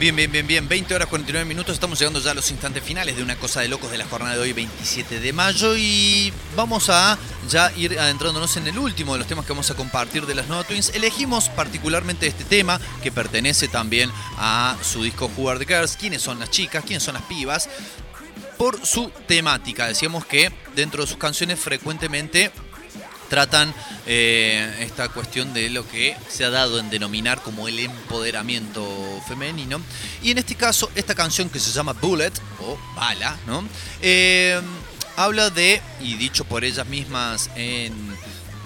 Bien, 0.00 0.16
bien, 0.16 0.30
bien, 0.30 0.46
bien. 0.46 0.68
20 0.68 0.94
horas 0.94 1.08
49 1.08 1.44
minutos. 1.46 1.74
Estamos 1.74 1.98
llegando 1.98 2.18
ya 2.18 2.32
a 2.32 2.34
los 2.34 2.50
instantes 2.50 2.82
finales 2.82 3.16
de 3.16 3.22
una 3.22 3.36
cosa 3.36 3.60
de 3.60 3.68
locos 3.68 3.90
de 3.90 3.98
la 3.98 4.04
jornada 4.04 4.34
de 4.34 4.40
hoy, 4.40 4.52
27 4.52 5.20
de 5.20 5.32
mayo. 5.32 5.76
Y 5.76 6.32
vamos 6.56 6.90
a 6.90 7.16
ya 7.48 7.72
ir 7.76 7.98
adentrándonos 7.98 8.56
en 8.56 8.66
el 8.66 8.78
último 8.78 9.12
de 9.12 9.20
los 9.20 9.28
temas 9.28 9.46
que 9.46 9.52
vamos 9.52 9.70
a 9.70 9.74
compartir 9.74 10.26
de 10.26 10.34
las 10.34 10.48
Nova 10.48 10.64
Twins. 10.64 10.90
Elegimos 10.94 11.48
particularmente 11.50 12.26
este 12.26 12.44
tema 12.44 12.80
que 13.02 13.12
pertenece 13.12 13.68
también 13.68 14.10
a 14.38 14.76
su 14.82 15.04
disco 15.04 15.30
Who 15.36 15.56
the 15.58 15.66
Girls. 15.66 15.96
¿Quiénes 15.96 16.20
son 16.20 16.40
las 16.40 16.50
chicas? 16.50 16.84
¿Quiénes 16.84 17.04
son 17.04 17.14
las 17.14 17.22
pibas? 17.22 17.68
Por 18.58 18.84
su 18.86 19.10
temática. 19.26 19.86
Decíamos 19.86 20.24
que 20.24 20.52
dentro 20.74 21.02
de 21.02 21.08
sus 21.08 21.18
canciones 21.18 21.58
frecuentemente 21.58 22.50
tratan 23.28 23.74
eh, 24.06 24.76
esta 24.80 25.08
cuestión 25.08 25.52
de 25.52 25.68
lo 25.70 25.86
que 25.88 26.16
se 26.28 26.44
ha 26.44 26.50
dado 26.50 26.78
en 26.78 26.90
denominar 26.90 27.42
como 27.42 27.68
el 27.68 27.78
empoderamiento 27.78 28.86
femenino. 29.26 29.80
Y 30.22 30.30
en 30.30 30.38
este 30.38 30.54
caso, 30.54 30.90
esta 30.94 31.14
canción 31.14 31.50
que 31.50 31.58
se 31.58 31.72
llama 31.72 31.92
Bullet, 31.94 32.32
o 32.60 32.78
Bala, 32.94 33.36
¿no? 33.46 33.64
Eh, 34.00 34.60
habla 35.16 35.50
de, 35.50 35.80
y 36.00 36.14
dicho 36.14 36.44
por 36.44 36.64
ellas 36.64 36.86
mismas 36.86 37.50
en, 37.56 37.94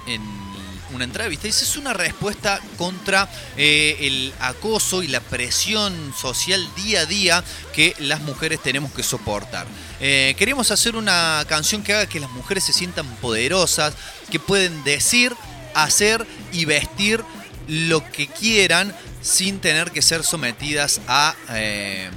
en 0.07 0.50
una 0.95 1.05
entrevista, 1.05 1.47
dice, 1.47 1.65
es 1.65 1.77
una 1.77 1.93
respuesta 1.93 2.61
contra 2.77 3.29
eh, 3.57 3.97
el 4.01 4.33
acoso 4.41 5.03
y 5.03 5.09
la 5.09 5.21
presión 5.21 6.15
social 6.19 6.67
día 6.77 7.01
a 7.01 7.07
día 7.07 7.45
que 7.73 7.95
las 7.99 8.21
mujeres 8.21 8.63
tenemos 8.63 8.93
que 8.93 9.03
soportar. 9.03 9.67
Eh, 10.01 10.35
queríamos 10.39 10.71
hacer 10.71 10.97
una 10.97 11.45
canción 11.49 11.83
que 11.83 11.95
haga 11.95 12.07
que 12.07 12.21
las 12.21 12.31
mujeres 12.31 12.65
se 12.65 12.73
sientan 12.73 13.07
poderosas, 13.17 13.95
que 14.31 14.41
pueden 14.41 14.83
decir, 14.85 15.35
hacer 15.75 16.27
y 16.53 16.65
vestir 16.65 17.25
lo 17.69 18.09
que 18.11 18.27
quieran 18.27 18.95
sin 19.23 19.61
tener 19.61 19.91
que 19.91 20.03
ser 20.03 20.25
sometidas 20.25 21.01
a, 21.07 21.35
eh, 21.51 22.11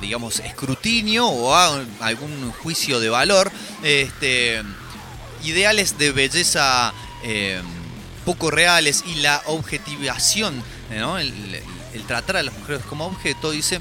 digamos, 0.00 0.40
escrutinio 0.40 1.26
o 1.26 1.54
a 1.54 1.84
algún 2.00 2.52
juicio 2.52 3.00
de 3.00 3.10
valor. 3.10 3.50
Este, 3.82 4.62
ideales 5.44 5.98
de 5.98 6.12
belleza 6.12 6.92
eh, 7.22 7.60
poco 8.24 8.50
reales 8.50 9.04
y 9.06 9.16
la 9.16 9.42
objetivación, 9.46 10.62
el, 10.90 11.62
el 11.94 12.02
tratar 12.06 12.36
a 12.36 12.42
las 12.42 12.54
mujeres 12.54 12.82
como 12.88 13.06
objeto, 13.06 13.50
dice, 13.50 13.80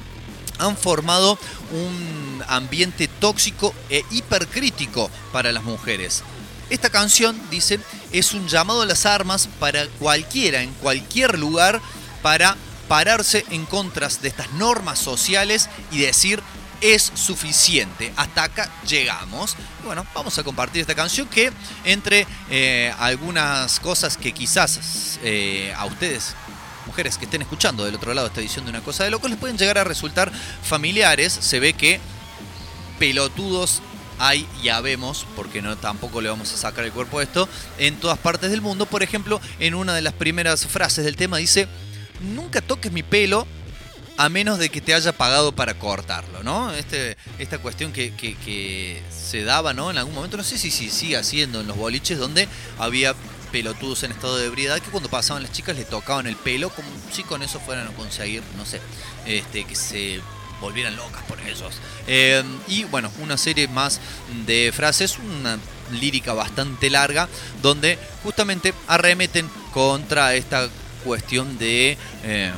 han 0.57 0.77
formado 0.77 1.37
un 1.71 2.43
ambiente 2.47 3.07
tóxico 3.07 3.73
e 3.89 4.03
hipercrítico 4.11 5.09
para 5.31 5.51
las 5.51 5.63
mujeres. 5.63 6.23
Esta 6.69 6.89
canción, 6.89 7.39
dice, 7.49 7.79
es 8.11 8.33
un 8.33 8.47
llamado 8.47 8.83
a 8.83 8.85
las 8.85 9.05
armas 9.05 9.49
para 9.59 9.87
cualquiera, 9.99 10.61
en 10.61 10.71
cualquier 10.75 11.37
lugar, 11.37 11.81
para 12.21 12.55
pararse 12.87 13.45
en 13.49 13.65
contra 13.65 14.07
de 14.07 14.27
estas 14.27 14.51
normas 14.53 14.99
sociales 14.99 15.69
y 15.91 15.99
decir 15.99 16.41
es 16.81 17.11
suficiente. 17.13 18.11
Hasta 18.15 18.43
acá 18.43 18.69
llegamos. 18.87 19.55
Y 19.81 19.85
bueno, 19.85 20.05
vamos 20.13 20.37
a 20.37 20.43
compartir 20.43 20.81
esta 20.81 20.95
canción 20.95 21.27
que 21.27 21.51
entre 21.85 22.27
eh, 22.49 22.93
algunas 22.99 23.79
cosas 23.79 24.17
que 24.17 24.31
quizás 24.31 25.19
eh, 25.23 25.73
a 25.77 25.85
ustedes 25.85 26.35
mujeres 26.87 27.17
que 27.17 27.25
estén 27.25 27.43
escuchando 27.43 27.85
del 27.85 27.95
otro 27.95 28.13
lado 28.13 28.27
esta 28.27 28.41
edición 28.41 28.65
de 28.65 28.71
Una 28.71 28.81
Cosa 28.81 29.03
de 29.03 29.11
Locos 29.11 29.29
les 29.29 29.39
pueden 29.39 29.57
llegar 29.57 29.77
a 29.77 29.83
resultar 29.83 30.31
familiares. 30.63 31.31
Se 31.31 31.59
ve 31.59 31.73
que 31.73 31.99
pelotudos 32.99 33.81
hay, 34.19 34.47
ya 34.61 34.81
vemos, 34.81 35.25
porque 35.35 35.63
no 35.63 35.77
tampoco 35.77 36.21
le 36.21 36.29
vamos 36.29 36.53
a 36.53 36.57
sacar 36.57 36.85
el 36.85 36.91
cuerpo 36.91 37.19
a 37.19 37.23
esto, 37.23 37.49
en 37.79 37.95
todas 37.95 38.19
partes 38.19 38.51
del 38.51 38.61
mundo. 38.61 38.85
Por 38.85 39.01
ejemplo, 39.01 39.41
en 39.59 39.73
una 39.73 39.95
de 39.95 40.01
las 40.01 40.13
primeras 40.13 40.67
frases 40.67 41.05
del 41.05 41.15
tema 41.15 41.37
dice, 41.37 41.67
nunca 42.19 42.61
toques 42.61 42.91
mi 42.91 43.01
pelo 43.01 43.47
a 44.17 44.29
menos 44.29 44.59
de 44.59 44.69
que 44.69 44.81
te 44.81 44.93
haya 44.93 45.11
pagado 45.13 45.51
para 45.53 45.73
cortarlo, 45.75 46.43
¿no? 46.43 46.71
Este, 46.73 47.17
esta 47.39 47.57
cuestión 47.57 47.91
que, 47.91 48.13
que- 48.13 49.01
se 49.31 49.43
daba, 49.43 49.73
¿no? 49.73 49.89
En 49.89 49.97
algún 49.97 50.13
momento, 50.13 50.35
no 50.35 50.43
sé 50.43 50.57
si, 50.57 50.69
si 50.71 50.89
sigue 50.89 51.15
haciendo 51.15 51.61
en 51.61 51.67
los 51.67 51.77
boliches 51.77 52.17
donde 52.19 52.49
había 52.77 53.15
pelotudos 53.51 54.03
en 54.03 54.11
estado 54.11 54.37
de 54.37 54.45
ebriedad 54.47 54.79
que 54.79 54.89
cuando 54.91 55.09
pasaban 55.09 55.41
las 55.43 55.51
chicas 55.53 55.75
le 55.75 55.85
tocaban 55.85 56.27
el 56.27 56.35
pelo 56.35 56.69
como 56.69 56.87
si 57.11 57.23
con 57.23 57.41
eso 57.43 57.59
fueran 57.61 57.87
a 57.87 57.91
conseguir, 57.91 58.43
no 58.57 58.65
sé, 58.65 58.81
este, 59.25 59.63
que 59.63 59.75
se 59.75 60.19
volvieran 60.59 60.95
locas 60.97 61.23
por 61.23 61.39
ellos. 61.39 61.73
Eh, 62.07 62.43
y 62.67 62.83
bueno, 62.85 63.09
una 63.21 63.37
serie 63.37 63.67
más 63.69 63.99
de 64.45 64.71
frases, 64.75 65.17
una 65.17 65.57
lírica 65.91 66.33
bastante 66.33 66.89
larga, 66.89 67.29
donde 67.61 67.97
justamente 68.23 68.73
arremeten 68.87 69.49
contra 69.73 70.35
esta 70.35 70.67
cuestión 71.05 71.57
de 71.57 71.97
eh, 72.23 72.51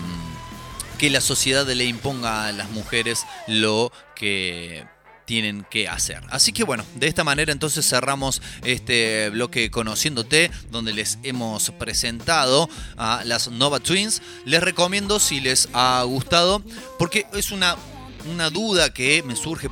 que 1.04 1.10
la 1.10 1.20
sociedad 1.20 1.68
le 1.68 1.84
imponga 1.84 2.46
a 2.46 2.54
las 2.54 2.70
mujeres 2.70 3.26
lo 3.46 3.92
que 4.16 4.88
tienen 5.26 5.68
que 5.70 5.90
hacer. 5.90 6.22
Así 6.30 6.54
que 6.54 6.64
bueno, 6.64 6.86
de 6.96 7.08
esta 7.08 7.26
manera 7.26 7.52
entonces 7.52 7.86
cerramos 7.86 8.42
este 8.64 9.30
bloque 9.30 9.70
Conociéndote, 9.70 10.50
donde 10.72 10.94
les 10.94 11.20
hemos 11.24 11.72
presentado 11.72 12.70
a 12.96 13.22
las 13.26 13.50
Nova 13.50 13.82
Twins. 13.82 14.22
Les 14.46 14.64
recomiendo 14.64 15.20
si 15.20 15.42
les 15.42 15.68
ha 15.74 16.02
gustado, 16.04 16.64
porque 16.98 17.28
es 17.34 17.52
una, 17.52 17.76
una 18.32 18.50
duda 18.50 18.94
que 18.94 19.24
me 19.24 19.36
surge 19.36 19.68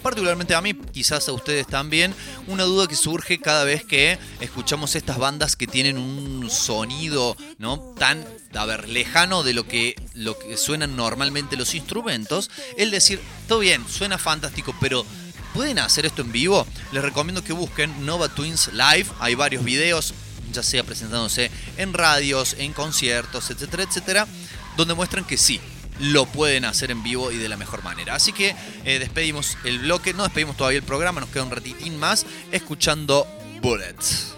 particularmente 0.00 0.54
a 0.54 0.60
mí, 0.60 0.74
quizás 0.74 1.28
a 1.28 1.32
ustedes 1.32 1.66
también, 1.66 2.14
una 2.46 2.64
duda 2.64 2.88
que 2.88 2.96
surge 2.96 3.38
cada 3.38 3.64
vez 3.64 3.84
que 3.84 4.18
escuchamos 4.40 4.96
estas 4.96 5.18
bandas 5.18 5.56
que 5.56 5.66
tienen 5.66 5.98
un 5.98 6.50
sonido 6.50 7.36
no 7.58 7.78
tan 7.98 8.26
a 8.54 8.64
ver, 8.66 8.88
lejano 8.88 9.42
de 9.42 9.52
lo 9.52 9.66
que, 9.66 9.94
lo 10.14 10.36
que 10.38 10.56
suenan 10.56 10.96
normalmente 10.96 11.56
los 11.56 11.74
instrumentos, 11.74 12.50
el 12.76 12.90
decir, 12.90 13.20
todo 13.46 13.60
bien, 13.60 13.84
suena 13.88 14.18
fantástico, 14.18 14.74
pero 14.80 15.06
¿pueden 15.54 15.78
hacer 15.78 16.06
esto 16.06 16.22
en 16.22 16.32
vivo? 16.32 16.66
Les 16.92 17.02
recomiendo 17.02 17.44
que 17.44 17.52
busquen 17.52 18.04
Nova 18.04 18.28
Twins 18.28 18.70
Live, 18.72 19.06
hay 19.20 19.34
varios 19.34 19.62
videos, 19.62 20.14
ya 20.52 20.62
sea 20.62 20.82
presentándose 20.82 21.50
en 21.76 21.92
radios, 21.92 22.56
en 22.58 22.72
conciertos, 22.72 23.50
etcétera, 23.50 23.84
etcétera, 23.84 24.26
donde 24.76 24.94
muestran 24.94 25.24
que 25.24 25.36
sí, 25.36 25.60
lo 26.00 26.26
pueden 26.26 26.64
hacer 26.64 26.90
en 26.90 27.02
vivo 27.02 27.30
y 27.30 27.36
de 27.36 27.48
la 27.48 27.56
mejor 27.56 27.82
manera. 27.84 28.14
Así 28.14 28.32
que 28.32 28.54
eh, 28.84 28.98
despedimos 28.98 29.56
el 29.64 29.80
bloque, 29.80 30.14
no 30.14 30.22
despedimos 30.24 30.56
todavía 30.56 30.78
el 30.78 30.84
programa, 30.84 31.20
nos 31.20 31.30
queda 31.30 31.44
un 31.44 31.50
ratitín 31.50 31.98
más 31.98 32.26
escuchando 32.52 33.26
Bullets. 33.60 34.34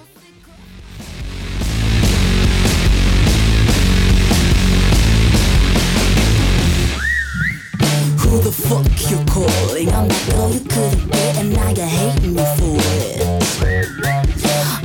Who 8.18 8.38
the 8.40 8.50
fuck 8.50 8.86
you 9.10 9.18
calling? 9.26 9.88
I'm 9.90 10.08
the 10.08 10.32
girl 10.32 10.50
you 10.50 10.60
couldn't 10.60 11.12
get 11.12 11.36
and 11.36 11.52
now 11.52 11.68
you're 11.70 11.86
hating 11.86 12.34
me 12.34 12.42
for 12.56 12.76
it. 12.80 13.42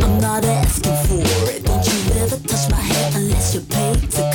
I'm 0.04 0.20
not 0.20 0.44
asking 0.44 0.98
for 1.08 1.24
it. 1.50 1.64
Don't 1.66 1.86
you 1.88 2.22
ever 2.22 2.38
touch 2.46 2.70
my 2.70 2.78
hair 2.78 3.12
unless 3.16 3.54
you're 3.54 3.64
paid 3.64 4.12
to 4.12 4.27